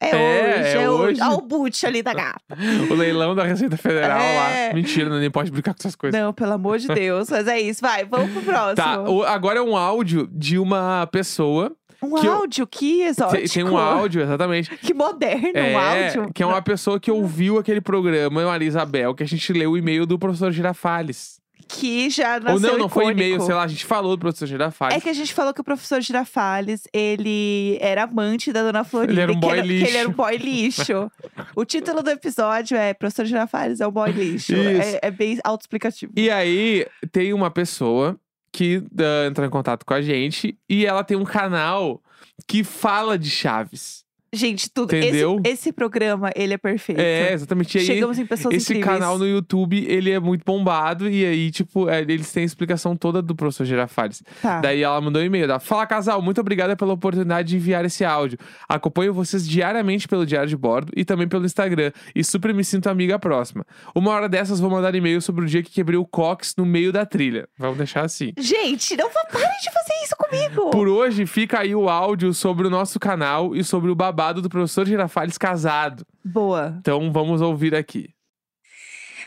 É, 0.00 0.10
É, 0.10 0.16
hoje, 0.16 0.78
é 0.78 0.82
é, 0.82 0.90
hoje. 0.90 1.20
Olha 1.22 1.32
o 1.34 1.40
boot 1.40 1.86
ali 1.86 2.02
da 2.02 2.12
gata. 2.14 2.40
O 2.90 2.94
leilão 2.94 3.34
da 3.34 3.44
Receita 3.44 3.76
Federal 3.76 4.18
É. 4.18 4.68
lá. 4.68 4.74
Mentira, 4.74 5.08
não 5.08 5.18
nem 5.18 5.30
pode 5.30 5.50
brincar 5.50 5.72
com 5.74 5.80
essas 5.80 5.94
coisas. 5.94 6.18
Não, 6.20 6.32
pelo 6.32 6.52
amor 6.52 6.78
de 6.78 6.88
Deus. 6.88 7.28
Mas 7.30 7.46
é 7.46 7.60
isso, 7.60 7.80
vai, 7.80 8.04
vamos 8.04 8.30
pro 8.32 8.42
próximo. 8.42 8.74
Tá, 8.76 9.00
o- 9.02 9.22
agora 9.22 9.58
é 9.58 9.62
um 9.62 9.76
áudio 9.76 10.28
de 10.32 10.58
uma 10.58 11.06
pessoa. 11.10 11.72
Um 12.02 12.14
que 12.18 12.26
eu- 12.26 12.32
áudio, 12.32 12.66
que 12.66 12.96
Tem, 12.98 13.02
exótico. 13.02 13.52
tem 13.52 13.64
um 13.64 13.76
áudio, 13.76 14.22
exatamente. 14.22 14.74
Que 14.78 14.94
moderno, 14.94 15.50
É, 15.54 15.74
um 15.74 15.78
áudio. 15.78 16.32
que 16.32 16.42
é 16.42 16.46
uma 16.46 16.62
pessoa 16.62 16.98
que 16.98 17.10
ouviu 17.10 17.58
aquele 17.58 17.80
programa, 17.80 18.42
Maria 18.44 18.66
Isabel, 18.66 19.14
que 19.14 19.22
a 19.22 19.26
gente 19.26 19.52
leu 19.52 19.72
o 19.72 19.76
e-mail 19.76 20.06
do 20.06 20.18
professor 20.18 20.50
Girafales. 20.50 21.39
Que 21.72 22.10
já 22.10 22.40
nasceu 22.40 22.54
Ou 22.54 22.60
não, 22.60 22.78
não 22.78 22.88
foi 22.88 23.04
icônico. 23.04 23.20
e-mail, 23.22 23.40
sei 23.42 23.54
lá, 23.54 23.62
a 23.62 23.68
gente 23.68 23.84
falou 23.84 24.16
do 24.16 24.20
professor 24.20 24.46
Girafales. 24.46 24.96
É 24.96 25.00
que 25.00 25.08
a 25.08 25.12
gente 25.12 25.32
falou 25.32 25.54
que 25.54 25.60
o 25.60 25.64
professor 25.64 26.00
Girafales, 26.00 26.82
ele 26.92 27.78
era 27.80 28.04
amante 28.04 28.52
da 28.52 28.62
Dona 28.62 28.82
Florinda. 28.82 29.12
Ele 29.12 29.20
era 29.20 29.32
um 29.32 29.38
boy 29.38 29.52
que, 29.54 29.58
ele, 29.60 29.68
que 29.68 29.74
ele 29.74 29.82
lixo. 29.84 29.98
era 29.98 30.08
um 30.08 30.12
boy 30.12 30.36
lixo. 30.36 31.12
o 31.54 31.64
título 31.64 32.02
do 32.02 32.10
episódio 32.10 32.76
é 32.76 32.92
Professor 32.92 33.24
Girafales 33.24 33.80
é 33.80 33.86
um 33.86 33.92
boy 33.92 34.10
lixo. 34.10 34.52
É, 34.54 34.98
é 35.02 35.10
bem 35.10 35.38
autoexplicativo. 35.44 36.12
E 36.16 36.28
aí, 36.28 36.86
tem 37.12 37.32
uma 37.32 37.50
pessoa 37.50 38.18
que 38.52 38.82
entra 39.28 39.46
em 39.46 39.50
contato 39.50 39.84
com 39.86 39.94
a 39.94 40.02
gente 40.02 40.58
e 40.68 40.84
ela 40.84 41.04
tem 41.04 41.16
um 41.16 41.24
canal 41.24 42.02
que 42.46 42.64
fala 42.64 43.18
de 43.18 43.30
Chaves. 43.30 44.04
Gente, 44.32 44.70
tudo. 44.70 44.94
Entendeu? 44.94 45.40
Esse, 45.44 45.54
esse 45.54 45.72
programa, 45.72 46.30
ele 46.36 46.54
é 46.54 46.58
perfeito. 46.58 47.00
É, 47.00 47.32
exatamente. 47.32 47.76
E 47.76 47.80
aí, 47.80 47.84
Chegamos 47.86 48.16
em 48.16 48.24
pessoas 48.24 48.54
Esse 48.54 48.72
incríveis. 48.72 48.98
canal 48.98 49.18
no 49.18 49.26
YouTube, 49.26 49.84
ele 49.88 50.10
é 50.10 50.20
muito 50.20 50.44
bombado. 50.44 51.10
E 51.10 51.24
aí, 51.24 51.50
tipo, 51.50 51.88
é, 51.88 52.00
eles 52.02 52.30
têm 52.32 52.44
a 52.44 52.46
explicação 52.46 52.96
toda 52.96 53.20
do 53.20 53.34
professor 53.34 53.64
Girafales. 53.64 54.22
Tá. 54.40 54.60
Daí 54.60 54.82
ela 54.82 55.00
mandou 55.00 55.20
um 55.20 55.24
e-mail. 55.24 55.44
Ela, 55.44 55.58
Fala, 55.58 55.84
casal, 55.84 56.22
muito 56.22 56.40
obrigada 56.40 56.76
pela 56.76 56.92
oportunidade 56.92 57.48
de 57.48 57.56
enviar 57.56 57.84
esse 57.84 58.04
áudio. 58.04 58.38
Acompanho 58.68 59.12
vocês 59.12 59.48
diariamente 59.48 60.06
pelo 60.06 60.24
Diário 60.24 60.48
de 60.48 60.56
Bordo 60.56 60.92
e 60.94 61.04
também 61.04 61.26
pelo 61.26 61.44
Instagram. 61.44 61.90
E 62.14 62.22
super 62.22 62.54
me 62.54 62.62
sinto 62.62 62.88
amiga 62.88 63.18
próxima. 63.18 63.66
Uma 63.96 64.12
hora 64.12 64.28
dessas 64.28 64.60
vou 64.60 64.70
mandar 64.70 64.94
e-mail 64.94 65.20
sobre 65.20 65.44
o 65.44 65.48
dia 65.48 65.62
que 65.62 65.72
quebrei 65.72 65.98
o 65.98 66.06
cox 66.06 66.54
no 66.56 66.64
meio 66.64 66.92
da 66.92 67.04
trilha. 67.04 67.48
Vamos 67.58 67.78
deixar 67.78 68.04
assim. 68.04 68.32
Gente, 68.38 68.96
não 68.96 69.10
parem 69.10 69.58
de 69.60 69.72
fazer 69.72 70.04
isso 70.04 70.14
comigo. 70.16 70.70
Por 70.70 70.86
hoje, 70.86 71.26
fica 71.26 71.58
aí 71.58 71.74
o 71.74 71.88
áudio 71.88 72.32
sobre 72.32 72.68
o 72.68 72.70
nosso 72.70 73.00
canal 73.00 73.56
e 73.56 73.64
sobre 73.64 73.90
o 73.90 73.94
babado 73.94 74.19
do 74.42 74.48
professor 74.50 74.86
Girafales 74.86 75.38
casado. 75.38 76.06
Boa. 76.24 76.76
Então 76.78 77.10
vamos 77.10 77.40
ouvir 77.40 77.74
aqui. 77.74 78.10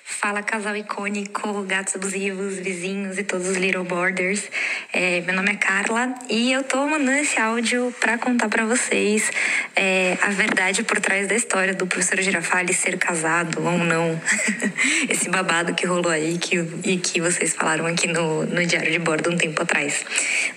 Fala 0.05 0.43
casal 0.43 0.75
icônico, 0.75 1.63
gatos 1.63 1.95
abusivos, 1.95 2.59
vizinhos 2.59 3.17
e 3.17 3.23
todos 3.23 3.47
os 3.47 3.57
little 3.57 3.83
borders. 3.83 4.49
É, 4.91 5.21
meu 5.21 5.33
nome 5.33 5.51
é 5.51 5.55
Carla 5.55 6.13
e 6.29 6.51
eu 6.51 6.63
tô 6.63 6.85
mandando 6.85 7.17
esse 7.17 7.39
áudio 7.39 7.93
pra 7.99 8.17
contar 8.17 8.47
pra 8.47 8.65
vocês 8.65 9.31
é, 9.75 10.17
a 10.21 10.29
verdade 10.29 10.83
por 10.83 10.99
trás 10.99 11.27
da 11.27 11.35
história 11.35 11.73
do 11.73 11.87
professor 11.87 12.21
Girafales 12.21 12.77
ser 12.77 12.97
casado 12.97 13.65
ou 13.65 13.77
não. 13.77 14.19
esse 15.09 15.29
babado 15.29 15.73
que 15.73 15.85
rolou 15.85 16.11
aí 16.11 16.37
que, 16.37 16.57
e 16.85 16.97
que 16.97 17.19
vocês 17.19 17.53
falaram 17.53 17.85
aqui 17.85 18.07
no, 18.07 18.45
no 18.45 18.65
Diário 18.65 18.91
de 18.91 18.99
Bordo 18.99 19.31
um 19.31 19.37
tempo 19.37 19.61
atrás. 19.61 20.05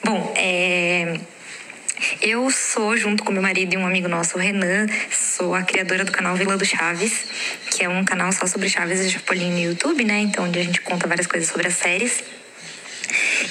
Bom, 0.04 0.32
é. 0.36 1.20
Eu 2.20 2.50
sou, 2.50 2.96
junto 2.96 3.24
com 3.24 3.32
meu 3.32 3.42
marido 3.42 3.74
e 3.74 3.76
um 3.76 3.86
amigo 3.86 4.08
nosso, 4.08 4.36
o 4.36 4.40
Renan, 4.40 4.86
sou 5.10 5.54
a 5.54 5.62
criadora 5.62 6.04
do 6.04 6.12
canal 6.12 6.36
Vila 6.36 6.56
do 6.56 6.64
Chaves, 6.64 7.24
que 7.70 7.84
é 7.84 7.88
um 7.88 8.04
canal 8.04 8.30
só 8.32 8.46
sobre 8.46 8.68
Chaves 8.68 9.00
e 9.00 9.10
Chapolin 9.10 9.50
no 9.52 9.58
YouTube, 9.58 10.04
né? 10.04 10.18
Então, 10.18 10.44
onde 10.44 10.58
a 10.58 10.62
gente 10.62 10.80
conta 10.82 11.08
várias 11.08 11.26
coisas 11.26 11.48
sobre 11.48 11.66
as 11.68 11.74
séries. 11.74 12.22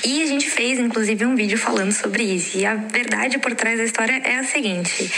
E 0.04 0.22
a 0.22 0.26
gente 0.28 0.50
fez, 0.50 0.78
inclusive, 0.80 1.26
um 1.26 1.36
vídeo 1.36 1.58
falando 1.58 1.92
sobre 1.92 2.24
isso. 2.24 2.58
E 2.58 2.66
a 2.66 2.76
verdade 2.76 3.40
por 3.40 3.56
trás 3.56 3.78
da 3.78 3.84
história 3.84 4.22
é 4.24 4.38
a 4.38 4.44
seguinte: 4.44 5.12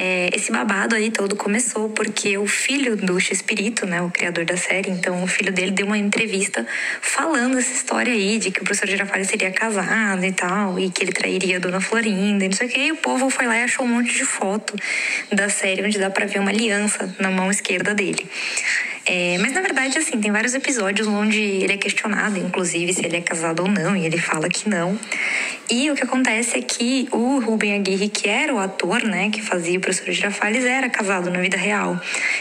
é, 0.00 0.30
esse 0.32 0.52
babado 0.52 0.94
aí 0.94 1.10
todo 1.10 1.34
começou 1.34 1.88
porque 1.88 2.38
o 2.38 2.46
filho 2.46 2.96
do 2.96 3.18
Chespirito, 3.18 3.84
né, 3.84 4.00
o 4.00 4.08
criador 4.08 4.44
da 4.44 4.56
série, 4.56 4.90
então 4.90 5.24
o 5.24 5.26
filho 5.26 5.52
dele 5.52 5.72
deu 5.72 5.86
uma 5.86 5.98
entrevista 5.98 6.64
falando 7.00 7.58
essa 7.58 7.72
história 7.72 8.12
aí 8.12 8.38
de 8.38 8.52
que 8.52 8.60
o 8.60 8.64
professor 8.64 8.88
Girafales 8.88 9.26
seria 9.26 9.50
casado 9.50 10.24
e 10.24 10.30
tal, 10.30 10.78
e 10.78 10.88
que 10.88 11.02
ele 11.02 11.10
trairia 11.10 11.56
a 11.56 11.58
dona 11.58 11.80
Florinda, 11.80 12.44
e 12.44 12.48
não 12.48 12.56
sei 12.56 12.68
o 12.68 12.70
que. 12.70 12.78
E 12.78 12.92
o 12.92 12.96
povo 12.96 13.28
foi 13.28 13.48
lá 13.48 13.58
e 13.58 13.64
achou 13.64 13.84
um 13.84 13.88
monte 13.88 14.12
de 14.12 14.24
foto 14.24 14.76
da 15.32 15.48
série 15.48 15.84
onde 15.84 15.98
dá 15.98 16.08
pra 16.08 16.26
ver 16.26 16.38
uma 16.38 16.50
aliança 16.50 17.12
na 17.18 17.32
mão 17.32 17.50
esquerda 17.50 17.92
dele. 17.92 18.24
É, 19.10 19.38
mas 19.38 19.52
na 19.52 19.62
verdade, 19.62 19.96
assim, 19.96 20.20
tem 20.20 20.30
vários 20.30 20.52
episódios 20.52 21.08
onde 21.08 21.40
ele 21.40 21.72
é 21.72 21.78
questionado, 21.78 22.38
inclusive, 22.38 22.92
se 22.92 23.06
ele 23.06 23.16
é 23.16 23.20
casado 23.22 23.60
ou 23.60 23.68
não, 23.68 23.96
e 23.96 24.04
ele 24.04 24.18
fala 24.18 24.50
que 24.50 24.68
não. 24.68 24.98
E 25.70 25.90
o 25.90 25.94
que 25.94 26.04
acontece 26.04 26.58
é 26.58 26.60
que 26.60 27.08
o 27.10 27.38
Rubem 27.40 27.74
Aguirre, 27.74 28.10
que 28.10 28.28
era 28.28 28.52
o 28.52 28.58
ator, 28.58 29.02
né, 29.02 29.30
que 29.30 29.40
fazia 29.40 29.78
o 29.78 29.80
professor 29.80 30.12
Girafales, 30.12 30.62
era 30.62 30.90
casado 30.90 31.30
na 31.30 31.40
vida 31.40 31.56
real. 31.56 31.98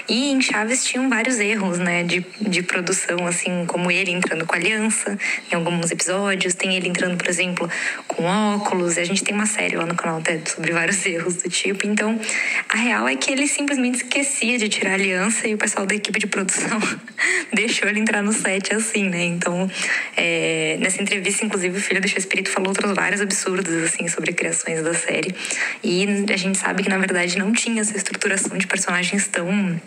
E 0.09 0.29
em 0.29 0.41
Chaves 0.41 0.83
tinham 0.83 1.07
vários 1.07 1.39
erros, 1.39 1.77
né, 1.79 2.03
de, 2.03 2.25
de 2.41 2.61
produção, 2.61 3.25
assim, 3.25 3.65
como 3.65 3.89
ele 3.89 4.11
entrando 4.11 4.45
com 4.45 4.53
aliança 4.53 5.17
em 5.49 5.55
alguns 5.55 5.89
episódios, 5.89 6.53
tem 6.53 6.75
ele 6.75 6.89
entrando, 6.89 7.15
por 7.15 7.29
exemplo, 7.29 7.69
com 8.17 8.25
óculos, 8.25 8.97
a 8.97 9.03
gente 9.03 9.23
tem 9.23 9.33
uma 9.33 9.45
série 9.45 9.75
lá 9.75 9.85
no 9.85 9.95
canal 9.95 10.17
até 10.17 10.41
sobre 10.43 10.73
vários 10.73 11.05
erros 11.05 11.35
do 11.35 11.49
tipo. 11.49 11.85
Então, 11.85 12.19
a 12.67 12.75
real 12.75 13.07
é 13.07 13.15
que 13.15 13.31
ele 13.31 13.47
simplesmente 13.47 13.97
esquecia 13.97 14.57
de 14.57 14.67
tirar 14.67 14.91
a 14.91 14.93
aliança 14.95 15.47
e 15.47 15.53
o 15.53 15.57
pessoal 15.57 15.85
da 15.85 15.93
equipe 15.93 16.19
de 16.19 16.25
produção 16.25 16.79
deixou 17.53 17.87
ele 17.87 17.99
entrar 17.99 18.23
no 18.23 18.33
set 18.33 18.73
assim, 18.73 19.07
né? 19.07 19.23
Então, 19.23 19.69
é, 20.17 20.77
nessa 20.79 21.01
entrevista, 21.01 21.45
inclusive, 21.45 21.77
o 21.77 21.81
filho 21.81 22.01
do 22.01 22.07
Espírito 22.07 22.49
falou 22.49 22.69
outros 22.69 22.91
vários 22.93 23.21
absurdos, 23.21 23.73
assim, 23.83 24.07
sobre 24.07 24.33
criações 24.33 24.81
da 24.81 24.95
série. 24.95 25.35
E 25.83 26.07
a 26.33 26.37
gente 26.37 26.57
sabe 26.57 26.81
que, 26.81 26.89
na 26.89 26.97
verdade, 26.97 27.37
não 27.37 27.51
tinha 27.51 27.81
essa 27.81 27.95
estruturação 27.95 28.57
de 28.57 28.65
personagens 28.65 29.27
tão 29.27 29.79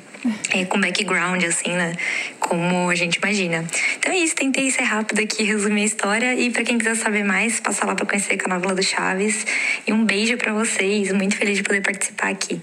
é, 0.51 0.65
com 0.67 0.81
background, 0.81 1.43
assim, 1.45 1.73
né? 1.73 1.95
como 2.51 2.91
a 2.91 2.95
gente 2.97 3.15
imagina. 3.15 3.65
Então 3.97 4.13
é 4.13 4.17
isso, 4.17 4.35
tentei 4.35 4.69
ser 4.73 4.83
rápido 4.83 5.21
aqui, 5.21 5.45
resumir 5.45 5.83
a 5.83 5.85
história. 5.85 6.35
E 6.35 6.51
para 6.51 6.65
quem 6.65 6.77
quiser 6.77 6.97
saber 6.97 7.23
mais, 7.23 7.61
passa 7.61 7.87
lá 7.87 7.95
para 7.95 8.05
conhecer 8.05 8.20
o 8.29 8.39
canal 8.39 8.61
Vila 8.61 8.75
do 8.75 8.83
Chaves. 8.83 9.45
E 9.87 9.93
um 9.93 10.05
beijo 10.05 10.37
para 10.37 10.53
vocês, 10.53 11.13
muito 11.13 11.37
feliz 11.37 11.57
de 11.59 11.63
poder 11.63 11.83
participar 11.83 12.29
aqui. 12.31 12.61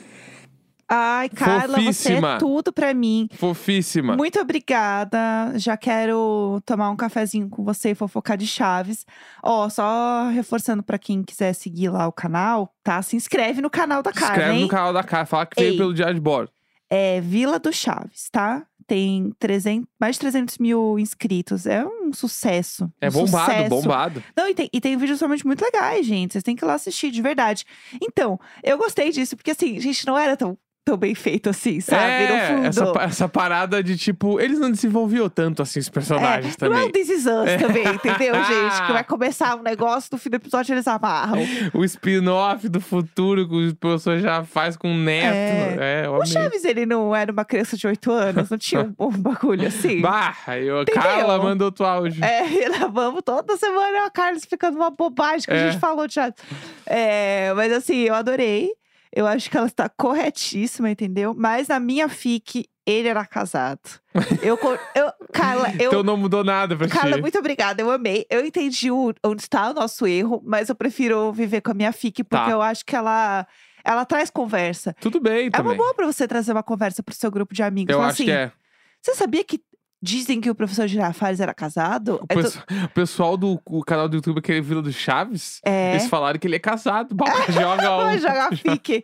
Ai, 0.90 1.28
Carla, 1.28 1.78
você 1.80 1.84
Fofíssima. 1.84 2.36
é 2.36 2.38
tudo 2.38 2.72
pra 2.72 2.94
mim. 2.94 3.28
Fofíssima. 3.34 4.16
Muito 4.16 4.40
obrigada. 4.40 5.52
Já 5.56 5.76
quero 5.76 6.62
tomar 6.66 6.90
um 6.90 6.96
cafezinho 6.96 7.50
com 7.50 7.62
você 7.62 7.90
e 7.90 7.96
fofocar 7.96 8.38
de 8.38 8.48
Chaves. 8.48 9.06
Ó, 9.44 9.68
só 9.68 10.30
reforçando 10.30 10.82
pra 10.82 10.98
quem 10.98 11.24
quiser 11.24 11.52
seguir 11.54 11.90
lá 11.90 12.08
o 12.08 12.12
canal, 12.14 12.74
tá? 12.84 13.02
Se 13.02 13.18
inscreve 13.18 13.60
no 13.62 13.70
canal 13.70 14.02
da 14.02 14.14
Se 14.14 14.20
Carla, 14.20 14.36
inscreve 14.36 14.56
hein? 14.56 14.62
no 14.62 14.68
canal 14.70 14.94
da 14.94 15.04
cara, 15.04 15.26
fala 15.26 15.46
que 15.46 15.60
veio 15.62 15.74
Ei. 15.74 15.78
pelo 15.78 15.94
Diário 15.94 16.16
de 16.16 16.22
Bordo. 16.22 16.52
É 16.90 17.20
Vila 17.20 17.60
do 17.60 17.74
Chaves, 17.74 18.30
tá? 18.32 18.66
Tem 18.88 19.34
300, 19.38 19.86
mais 20.00 20.16
de 20.16 20.22
300 20.22 20.58
mil 20.58 20.98
inscritos. 20.98 21.68
É 21.68 21.86
um 21.86 22.14
sucesso. 22.14 22.90
É 23.02 23.10
um 23.10 23.12
bombado, 23.12 23.52
sucesso. 23.52 23.70
bombado. 23.70 24.24
Não, 24.36 24.48
e 24.48 24.56
tem, 24.56 24.70
e 24.72 24.80
tem 24.80 24.96
vídeos 24.96 25.20
realmente 25.20 25.46
muito 25.46 25.62
legais, 25.62 26.06
gente. 26.06 26.32
Vocês 26.32 26.44
têm 26.44 26.56
que 26.56 26.64
ir 26.64 26.68
lá 26.68 26.76
assistir, 26.76 27.12
de 27.12 27.22
verdade. 27.22 27.66
Então, 28.02 28.40
eu 28.64 28.78
gostei 28.78 29.12
disso, 29.12 29.36
porque 29.36 29.52
assim, 29.52 29.78
gente, 29.80 30.08
não 30.08 30.18
era 30.18 30.38
tão, 30.38 30.58
tão 30.88 30.96
bem 30.98 31.14
feito 31.14 31.50
assim, 31.50 31.82
sabe? 31.82 32.02
é. 32.04 32.62
Essa, 32.68 32.94
essa 33.02 33.28
parada 33.30 33.84
de 33.84 33.98
tipo, 33.98 34.40
eles 34.40 34.58
não 34.58 34.72
desenvolviam 34.72 35.28
tanto 35.30 35.62
assim 35.62 35.80
os 35.80 35.90
personagens 35.90 36.56
é, 36.62 36.66
Não 36.66 36.78
é 36.78 36.80
também. 36.86 36.88
um 36.88 36.92
This 36.94 37.10
Is 37.10 37.26
Us 37.26 37.48
É. 37.48 37.58
também, 37.58 37.84
entendeu, 37.86 38.34
gente? 38.46 38.86
Que 38.86 38.94
vai 38.94 39.04
começar 39.04 39.56
um 39.58 39.62
negócio, 39.64 40.10
no 40.14 40.18
fim 40.18 40.30
do 40.30 40.36
episódio 40.38 40.74
eles 40.74 40.88
amarram. 40.88 41.40
O 41.74 41.84
spin-off 41.84 42.70
do 42.70 42.80
futuro 42.80 43.48
que 43.50 43.68
o 43.68 43.76
professor 43.76 44.18
já 44.20 44.44
faz 44.46 44.78
com 44.78 44.90
o 44.94 44.98
neto. 44.98 45.80
É, 45.82 46.06
eu 46.06 46.14
O. 46.14 46.26
Chaves, 46.26 46.64
ele 46.64 46.86
não 46.86 47.14
era 47.16 47.32
uma 47.32 47.44
criança 47.44 47.76
de 47.76 47.86
8 47.86 48.12
anos, 48.12 48.50
não 48.50 48.58
tinha 48.58 48.82
um, 48.98 49.08
um 49.08 49.12
bagulho 49.12 49.68
assim. 49.68 50.00
Bah, 50.02 50.34
eu, 50.58 50.84
Entendeu? 50.84 51.02
Carla 51.04 51.38
mandou 51.38 51.66
outro 51.66 51.86
áudio. 51.86 52.24
É, 52.24 52.48
e 52.50 52.70
lá 52.70 52.88
vamos 52.88 53.22
toda 53.26 53.58
semana 53.58 54.06
a 54.06 54.10
Carla 54.10 54.38
explicando 54.38 54.78
uma 54.78 54.90
bobagem 54.90 55.46
que 55.48 55.52
a 55.52 55.56
É. 55.56 55.72
gente 55.72 55.80
falou 55.82 56.08
de 56.08 56.14
Chaves. 56.14 56.36
É, 56.86 57.54
mas 57.56 57.72
assim, 57.74 57.98
eu 58.04 58.16
adorei. 58.16 58.70
Eu 59.16 59.26
acho 59.28 59.50
que 59.50 59.58
ela 59.58 59.68
está 59.68 59.90
corretíssima, 59.90 60.90
entendeu? 60.92 61.34
Mas 61.38 61.68
na 61.68 61.80
minha 61.80 62.08
fic, 62.10 62.66
ele 62.86 63.08
era 63.08 63.26
casado. 63.26 63.80
Eu, 64.42 64.58
eu 64.96 65.12
Carla, 65.34 65.70
eu. 65.80 65.88
Então 65.90 66.04
não 66.04 66.18
mudou 66.18 66.44
nada 66.44 66.76
pra 66.76 66.88
Carla, 66.88 67.16
ti. 67.16 67.22
muito 67.22 67.38
obrigada, 67.38 67.82
eu 67.82 67.90
amei. 67.92 68.26
Eu 68.30 68.46
entendi 68.46 68.92
o- 68.92 69.14
onde 69.26 69.42
está 69.42 69.70
o 69.70 69.74
nosso 69.74 70.06
erro, 70.08 70.42
mas 70.46 70.70
eu 70.70 70.76
prefiro 70.76 71.32
viver 71.32 71.62
com 71.62 71.72
a 71.72 71.74
minha 71.74 71.92
fic, 71.92 72.24
porque 72.24 72.46
Tá. 72.46 72.52
eu 72.52 72.62
acho 72.62 72.86
que 72.86 72.96
ela, 72.96 73.48
ela 73.84 74.06
traz 74.06 74.30
conversa. 74.30 74.94
Tudo 75.00 75.20
bem 75.20 75.48
É 75.48 75.50
também. 75.50 75.72
uma 75.72 75.78
boa 75.78 75.94
pra 75.94 76.06
você 76.06 76.28
trazer 76.28 76.52
uma 76.52 76.64
conversa 76.64 77.02
pro 77.04 77.14
seu 77.16 77.32
grupo 77.32 77.54
de 77.54 77.64
amigos. 77.64 77.94
eu 77.94 78.02
acho 78.02 78.10
assim, 78.14 78.26
que 78.26 78.32
é. 78.32 78.52
Você 79.02 79.14
sabia 79.16 79.44
que 79.44 79.60
dizem 80.02 80.40
que 80.40 80.50
o 80.50 80.56
professor 80.56 80.88
Girafales 80.88 81.40
era 81.40 81.54
casado? 81.54 82.16
O, 82.16 82.26
É 82.30 82.36
tu- 82.36 82.42
pesso- 82.42 82.64
o 82.86 82.90
pessoal 82.90 83.36
do 83.38 83.60
o 83.66 83.84
canal 83.84 84.08
do 84.08 84.16
YouTube, 84.18 84.40
aquele 84.40 84.62
Vila 84.62 84.82
do 84.82 84.92
Chaves, 84.92 85.60
É. 85.66 85.92
eles 85.92 86.08
falaram 86.08 86.38
que 86.40 86.48
ele 86.48 86.56
é 86.56 86.60
casado. 86.60 87.16
Joga 87.50 87.98
um. 87.98 88.04
Vai 88.04 88.18
jogar 88.20 88.56
fique. 88.56 89.04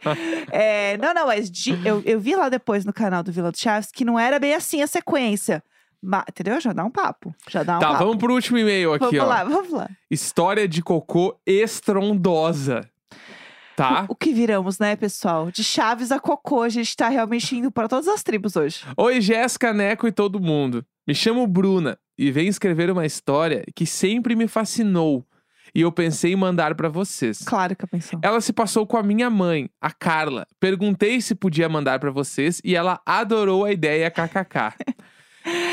É, 0.51 0.97
não, 0.97 1.13
não, 1.13 1.27
mas 1.27 1.49
de- 1.49 1.79
eu, 1.85 2.01
eu 2.05 2.19
vi 2.19 2.35
lá 2.35 2.49
depois 2.49 2.85
no 2.85 2.93
canal 2.93 3.23
do 3.23 3.31
Vila 3.31 3.51
do 3.51 3.57
Chaves 3.57 3.89
que 3.91 4.05
não 4.05 4.19
era 4.19 4.39
bem 4.39 4.53
assim 4.53 4.81
a 4.81 4.87
sequência. 4.87 5.63
Ma- 6.05 6.25
entendeu? 6.29 6.59
Já 6.59 6.73
dá 6.73 6.83
um 6.83 6.91
papo. 6.91 7.33
Já 7.49 7.63
dá 7.63 7.77
um 7.77 7.79
Tá, 7.79 7.87
papo. 7.93 7.99
vamos 7.99 8.17
pro 8.17 8.33
último 8.33 8.57
e-mail 8.57 8.93
aqui, 8.93 9.05
Vamos 9.05 9.19
ó. 9.21 9.25
lá, 9.25 9.43
vamos 9.45 9.71
lá. 9.71 9.89
História 10.11 10.67
de 10.67 10.81
cocô 10.81 11.39
estrondosa. 11.45 12.81
Tá? 13.75 14.05
O 14.09 14.15
que 14.15 14.33
viramos, 14.33 14.79
né, 14.79 14.95
pessoal? 14.95 15.51
De 15.51 15.63
Chaves 15.63 16.11
a 16.11 16.19
Cocô, 16.19 16.61
a 16.61 16.69
gente 16.69 16.95
tá 16.95 17.09
realmente 17.09 17.55
indo 17.55 17.71
para 17.71 17.87
todas 17.87 18.07
as 18.07 18.23
tribos 18.23 18.55
hoje. 18.55 18.83
Oi, 18.97 19.21
Jéssica, 19.21 19.73
Neco 19.73 20.07
e 20.07 20.11
todo 20.11 20.39
mundo. 20.39 20.85
Me 21.07 21.13
chamo 21.13 21.45
Bruna 21.47 21.97
e 22.17 22.31
venho 22.31 22.49
escrever 22.49 22.89
uma 22.89 23.05
história 23.05 23.63
que 23.75 23.85
sempre 23.85 24.35
me 24.35 24.47
fascinou 24.47 25.25
e 25.75 25.81
eu 25.81 25.91
pensei 25.91 26.33
em 26.33 26.35
mandar 26.35 26.75
pra 26.75 26.87
vocês. 26.87 27.39
Claro 27.43 27.75
que 27.75 27.83
eu 27.83 27.87
pensou. 27.87 28.19
Ela 28.21 28.39
se 28.41 28.53
passou 28.53 28.85
com 28.85 28.95
a 28.95 29.03
minha 29.03 29.29
mãe, 29.29 29.69
a 29.81 29.91
Carla. 29.91 30.45
Perguntei 30.59 31.19
se 31.19 31.33
podia 31.33 31.67
mandar 31.67 31.99
pra 31.99 32.11
vocês 32.11 32.61
e 32.63 32.75
ela 32.75 33.01
adorou 33.05 33.65
a 33.65 33.71
ideia 33.71 34.11
kkk. 34.11 34.75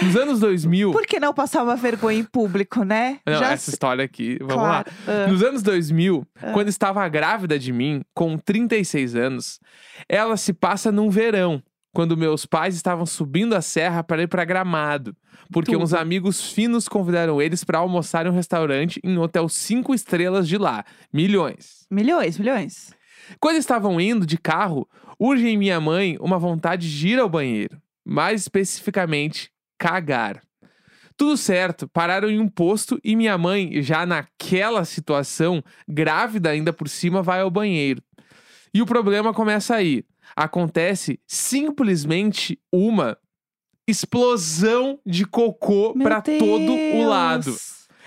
Nos 0.02 0.16
anos 0.16 0.40
2000, 0.40 0.90
Por 0.92 1.06
que 1.06 1.20
não 1.20 1.33
passar 1.33 1.62
uma 1.62 1.76
vergonha 1.76 2.18
em 2.18 2.24
público, 2.24 2.83
né? 2.85 3.18
Não, 3.26 3.35
Já 3.38 3.52
essa 3.52 3.64
se- 3.66 3.70
história 3.70 4.04
aqui, 4.04 4.37
vamos 4.40 4.54
claro. 4.54 4.90
lá. 5.06 5.24
Ah, 5.24 5.26
Nos 5.28 5.42
anos 5.42 5.62
2000, 5.62 6.26
quando 6.52 6.68
estava 6.68 7.06
grávida 7.09 7.59
de 7.59 7.72
mim, 7.72 8.02
com 8.14 8.37
36 8.37 9.14
anos, 9.14 9.61
ela 10.09 10.37
se 10.37 10.52
passa 10.52 10.90
num 10.90 11.09
verão, 11.11 11.62
quando 11.92 12.16
meus 12.16 12.46
pais 12.46 12.74
estavam 12.74 13.04
subindo 13.06 13.54
a 13.54 13.61
serra 13.61 14.02
para 14.02 14.22
ir 14.22 14.28
para 14.28 14.44
Gramado, 14.44 15.14
porque 15.52 15.72
Tudo. 15.72 15.83
uns 15.85 15.92
amigos 15.94 16.50
finos 16.52 16.88
convidaram 16.88 17.40
eles 17.42 17.62
para 17.64 17.78
almoçar 17.78 18.26
em 18.26 18.28
um 18.28 18.33
restaurante 18.35 19.00
em 19.04 19.18
um 19.18 19.22
hotel 19.22 19.48
cinco 19.48 19.94
estrelas 19.94 20.46
de 20.48 20.56
lá, 20.56 20.85
milhões. 21.12 21.87
milhões, 21.90 22.38
milhões. 22.38 22.92
Quando 23.40 23.56
estavam 23.56 24.00
indo 24.00 24.24
de 24.26 24.38
carro, 24.38 24.88
urge 25.18 25.46
em 25.48 25.56
minha 25.59 25.80
mãe 25.80 26.16
uma 26.20 26.38
vontade 26.38 26.88
de 26.96 27.09
ir 27.09 27.18
ao 27.20 27.28
banheiro, 27.28 27.76
mais 28.04 28.40
especificamente, 28.42 29.50
cagar. 29.81 30.43
Tudo 31.16 31.37
certo, 31.38 31.88
pararam 31.88 32.31
em 32.31 32.38
um 32.38 32.49
posto 32.49 33.01
e 33.03 33.16
minha 33.16 33.37
mãe, 33.38 33.83
já 33.83 34.05
naquela 34.05 34.85
situação, 34.85 35.64
grávida 35.88 36.51
ainda 36.51 36.73
por 36.73 36.88
cima, 36.88 37.23
vai 37.23 37.40
ao 37.40 37.51
banheiro. 37.51 38.03
E 38.73 38.83
o 38.83 38.87
problema 38.87 39.33
começa 39.33 39.75
aí. 39.75 40.05
Acontece 40.37 41.19
simplesmente 41.27 42.59
uma 42.71 43.16
explosão 43.88 45.01
de 45.05 45.25
cocô 45.27 45.95
pra 45.95 46.21
todo 46.21 46.73
o 46.73 47.09
lado. 47.09 47.57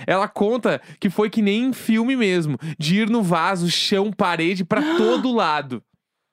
Ela 0.07 0.27
conta 0.27 0.81
que 0.99 1.09
foi 1.09 1.29
que 1.29 1.41
nem 1.41 1.65
em 1.65 1.73
filme 1.73 2.15
mesmo, 2.15 2.57
de 2.79 3.01
ir 3.01 3.09
no 3.09 3.21
vaso, 3.21 3.69
chão, 3.69 4.11
parede 4.11 4.63
pra 4.63 4.81
todo 4.97 5.33
lado. 5.33 5.83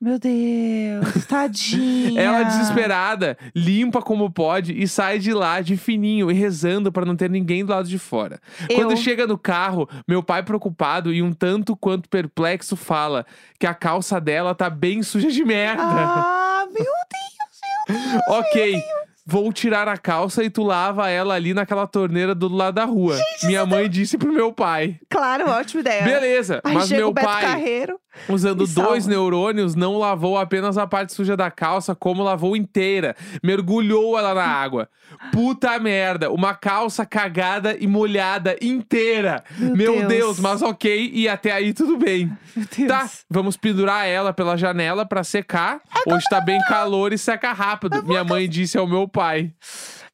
Meu 0.01 0.19
Deus, 0.19 1.27
tadinha. 1.27 2.19
Ela 2.23 2.43
desesperada, 2.45 3.37
limpa 3.55 4.01
como 4.01 4.31
pode 4.31 4.73
e 4.73 4.89
sai 4.89 5.19
de 5.19 5.31
lá 5.35 5.61
de 5.61 5.77
fininho 5.77 6.31
e 6.31 6.35
rezando 6.35 6.91
pra 6.91 7.05
não 7.05 7.15
ter 7.15 7.29
ninguém 7.29 7.65
do 7.67 7.71
lado 7.73 7.87
de 7.87 7.99
fora. 7.99 8.41
Quando 8.75 8.93
Eu- 8.93 8.97
chega 8.97 9.27
no 9.27 9.37
carro, 9.37 9.87
meu 10.09 10.23
pai 10.23 10.43
preocupado 10.43 11.13
e 11.13 11.21
um 11.23 11.35
tanto 11.35 11.77
quanto 11.77 12.09
perplexo 12.09 12.77
fala 12.77 13.27
que 13.59 13.67
a 13.67 13.75
calça 13.75 14.19
dela 14.19 14.55
tá 14.55 14.71
bem 14.71 15.03
suja 15.03 15.31
de 15.31 15.45
merda. 15.45 15.83
Ah, 15.85 16.65
meu 16.73 16.85
Deus. 16.85 18.21
ok. 18.29 18.83
Vou 19.31 19.53
tirar 19.53 19.87
a 19.87 19.97
calça 19.97 20.43
e 20.43 20.51
tu 20.51 20.65
lava 20.65 21.09
ela 21.09 21.35
ali 21.35 21.55
naquela 21.55 21.87
torneira 21.87 22.35
do 22.35 22.49
lado 22.49 22.75
da 22.75 22.85
rua. 22.85 23.17
Minha 23.45 23.65
mãe 23.65 23.89
disse 23.89 24.19
pro 24.19 24.33
meu 24.33 24.53
pai. 24.53 24.97
Claro, 25.09 25.49
ótima 25.49 25.83
ideia. 25.83 26.03
Beleza, 26.03 26.61
Aí 26.65 26.75
mas 26.75 26.91
meu 26.91 27.15
pai, 27.15 27.43
Carreiro. 27.45 27.97
usando 28.29 28.67
dois 28.67 29.07
neurônios, 29.07 29.77
não 29.77 29.99
lavou 29.99 30.37
apenas 30.37 30.77
a 30.77 30.85
parte 30.85 31.13
suja 31.13 31.37
da 31.37 31.49
calça, 31.49 31.95
como 31.95 32.25
lavou 32.25 32.57
inteira. 32.57 33.15
Mergulhou 33.41 34.19
ela 34.19 34.35
na 34.35 34.45
água. 34.45 34.89
Puta 35.33 35.79
merda, 35.79 36.31
uma 36.31 36.53
calça 36.55 37.07
cagada 37.07 37.77
e 37.79 37.87
molhada 37.87 38.57
inteira. 38.61 39.45
Meu 39.57 39.77
Meu 39.77 39.95
Deus. 39.95 40.09
Deus, 40.09 40.41
mas 40.41 40.61
ok, 40.63 41.11
e 41.15 41.29
até 41.29 41.53
aí 41.53 41.73
tudo 41.73 41.97
bem. 41.97 42.27
Meu 42.57 42.67
Deus. 42.77 42.89
Tá, 42.89 43.09
vamos 43.29 43.57
pendurar 43.57 44.09
ela 44.09 44.33
pela 44.33 44.57
janela 44.57 45.07
pra 45.07 45.23
secar. 45.23 45.81
Hoje 46.07 46.25
tá 46.29 46.41
bem 46.41 46.61
calor 46.69 47.13
e 47.13 47.19
seca 47.19 47.53
rápido. 47.53 48.03
Minha 48.05 48.25
mãe 48.25 48.49
disse 48.49 48.77
ao 48.77 48.87
meu 48.89 49.07
pai. 49.07 49.20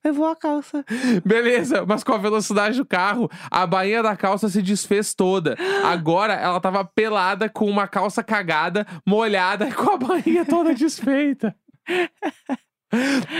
Levou 0.04 0.26
a 0.26 0.36
calça. 0.36 0.84
Beleza, 1.24 1.84
mas 1.84 2.04
com 2.04 2.12
a 2.12 2.18
velocidade 2.18 2.78
do 2.78 2.86
carro, 2.86 3.28
a 3.50 3.66
bainha 3.66 4.02
da 4.02 4.14
calça 4.14 4.48
se 4.48 4.62
desfez 4.62 5.14
toda. 5.14 5.56
Agora 5.84 6.34
ela 6.34 6.60
tava 6.60 6.84
pelada 6.84 7.48
com 7.48 7.68
uma 7.68 7.88
calça 7.88 8.22
cagada, 8.22 8.86
molhada, 9.04 9.66
com 9.74 9.90
a 9.90 9.96
bainha 9.96 10.44
toda 10.44 10.74
desfeita. 10.74 11.54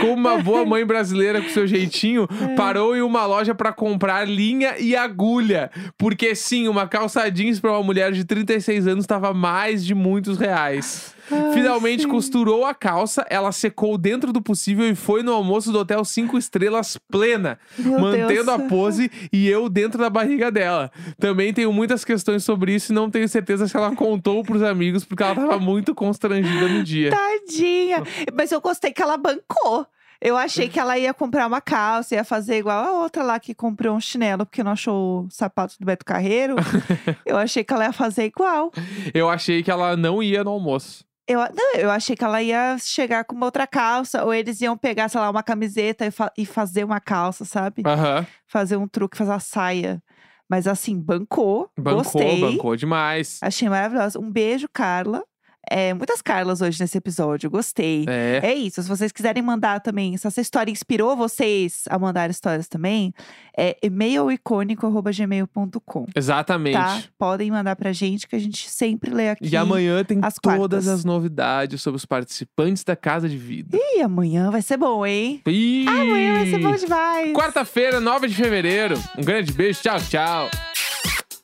Como 0.01 0.13
uma 0.13 0.37
boa 0.39 0.65
mãe 0.65 0.85
brasileira 0.85 1.41
com 1.41 1.49
seu 1.49 1.65
jeitinho, 1.65 2.27
parou 2.57 2.95
em 2.95 3.01
uma 3.01 3.25
loja 3.25 3.55
pra 3.55 3.71
comprar 3.71 4.27
linha 4.27 4.77
e 4.77 4.95
agulha. 4.95 5.71
Porque 5.97 6.35
sim, 6.35 6.67
uma 6.67 6.87
calça 6.87 7.29
jeans 7.31 7.59
pra 7.59 7.71
uma 7.71 7.83
mulher 7.83 8.11
de 8.11 8.25
36 8.25 8.87
anos 8.87 9.03
estava 9.05 9.33
mais 9.33 9.85
de 9.85 9.95
muitos 9.95 10.37
reais. 10.37 11.15
Ai, 11.31 11.53
Finalmente 11.53 12.03
sim. 12.03 12.09
costurou 12.09 12.65
a 12.65 12.73
calça, 12.73 13.25
ela 13.29 13.51
secou 13.51 13.97
dentro 13.97 14.31
do 14.31 14.41
possível 14.41 14.87
e 14.87 14.95
foi 14.95 15.23
no 15.23 15.33
almoço 15.33 15.71
do 15.71 15.79
hotel 15.79 16.03
5 16.05 16.37
estrelas 16.37 16.97
plena, 17.09 17.59
Meu 17.77 17.99
mantendo 17.99 18.27
Deus. 18.27 18.47
a 18.49 18.59
pose 18.59 19.11
e 19.31 19.47
eu 19.47 19.69
dentro 19.69 19.99
da 19.99 20.09
barriga 20.09 20.51
dela. 20.51 20.91
Também 21.19 21.53
tenho 21.53 21.71
muitas 21.73 22.03
questões 22.05 22.43
sobre 22.43 22.73
isso 22.75 22.91
e 22.91 22.95
não 22.95 23.09
tenho 23.09 23.27
certeza 23.27 23.67
se 23.67 23.75
ela 23.75 23.95
contou 23.95 24.43
pros 24.43 24.63
amigos 24.63 25.03
porque 25.03 25.23
ela 25.23 25.35
tava 25.35 25.59
muito 25.59 25.93
constrangida 25.93 26.67
no 26.67 26.83
dia. 26.83 27.11
Tadinha. 27.11 28.03
Mas 28.33 28.51
eu 28.51 28.61
gostei 28.61 28.91
que 28.91 29.01
ela 29.01 29.17
bancou. 29.17 29.85
Eu 30.19 30.35
achei 30.35 30.67
que 30.67 30.79
ela 30.79 30.97
ia 30.97 31.13
comprar 31.13 31.45
uma 31.45 31.61
calça, 31.61 32.15
ia 32.15 32.23
fazer 32.23 32.57
igual 32.57 32.83
a 32.83 33.03
outra 33.03 33.21
lá 33.21 33.39
que 33.39 33.53
comprou 33.53 33.95
um 33.95 33.99
chinelo 34.01 34.47
porque 34.47 34.63
não 34.63 34.71
achou 34.71 35.25
o 35.25 35.27
sapato 35.29 35.75
do 35.79 35.85
Beto 35.85 36.03
Carreiro. 36.03 36.55
eu 37.23 37.37
achei 37.37 37.63
que 37.63 37.71
ela 37.71 37.85
ia 37.85 37.93
fazer 37.93 38.25
igual. 38.25 38.71
Eu 39.13 39.29
achei 39.29 39.61
que 39.61 39.69
ela 39.69 39.95
não 39.95 40.23
ia 40.23 40.43
no 40.43 40.49
almoço. 40.49 41.05
Eu, 41.27 41.39
não, 41.53 41.73
eu 41.75 41.91
achei 41.91 42.15
que 42.15 42.23
ela 42.23 42.41
ia 42.41 42.77
chegar 42.79 43.25
com 43.25 43.35
uma 43.35 43.45
outra 43.45 43.67
calça, 43.67 44.23
ou 44.23 44.33
eles 44.33 44.61
iam 44.61 44.77
pegar, 44.77 45.09
sei 45.09 45.19
lá, 45.19 45.29
uma 45.29 45.43
camiseta 45.43 46.05
e, 46.05 46.11
fa- 46.11 46.31
e 46.37 46.45
fazer 46.45 46.83
uma 46.85 46.99
calça, 47.01 47.43
sabe? 47.43 47.83
Aham. 47.85 48.25
Fazer 48.47 48.77
um 48.77 48.87
truque, 48.87 49.17
fazer 49.17 49.31
uma 49.31 49.39
saia. 49.39 50.01
Mas 50.49 50.65
assim, 50.67 50.97
bancou. 50.97 51.69
Bancou, 51.77 52.03
gostei. 52.03 52.39
bancou 52.39 52.75
demais. 52.77 53.39
Achei 53.41 53.67
maravilhosa. 53.67 54.17
Um 54.19 54.31
beijo, 54.31 54.69
Carla. 54.71 55.21
É, 55.69 55.93
muitas 55.93 56.21
Carlas 56.21 56.61
hoje 56.61 56.79
nesse 56.79 56.97
episódio, 56.97 57.49
gostei. 57.49 58.05
É. 58.07 58.39
É 58.43 58.53
isso. 58.53 58.81
Se 58.81 58.87
vocês 58.89 59.11
quiserem 59.11 59.43
mandar 59.43 59.81
também, 59.81 60.15
se 60.17 60.25
essa 60.27 60.39
história 60.41 60.71
inspirou 60.71 61.15
vocês 61.15 61.83
a 61.89 61.99
mandar 61.99 62.29
histórias 62.29 62.67
também, 62.67 63.13
é 63.57 63.75
e-mailicônico.gmail.com. 63.81 66.05
Exatamente. 66.15 66.77
Tá? 66.77 67.03
Podem 67.17 67.51
mandar 67.51 67.75
pra 67.75 67.91
gente 67.91 68.27
que 68.27 68.35
a 68.35 68.39
gente 68.39 68.69
sempre 68.69 69.11
lê 69.11 69.29
aqui. 69.29 69.47
E 69.47 69.57
amanhã 69.57 70.03
tem 70.03 70.19
às 70.21 70.35
todas 70.35 70.85
quartas. 70.85 70.87
as 70.87 71.03
novidades 71.05 71.81
sobre 71.81 71.97
os 71.97 72.05
participantes 72.05 72.83
da 72.83 72.95
Casa 72.95 73.27
de 73.27 73.37
Vida. 73.37 73.77
E 73.79 74.01
amanhã 74.01 74.51
vai 74.51 74.61
ser 74.61 74.77
bom, 74.77 75.03
hein? 75.05 75.41
Ih! 75.45 75.85
Amanhã 75.87 76.33
vai 76.35 76.49
ser 76.49 76.59
bom 76.59 76.75
demais. 76.75 77.33
Quarta-feira, 77.33 77.99
9 77.99 78.27
de 78.27 78.35
fevereiro. 78.35 78.95
Um 79.17 79.23
grande 79.23 79.51
beijo. 79.51 79.81
Tchau, 79.81 79.99
tchau. 79.99 80.49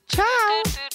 Tchau. 0.08 0.93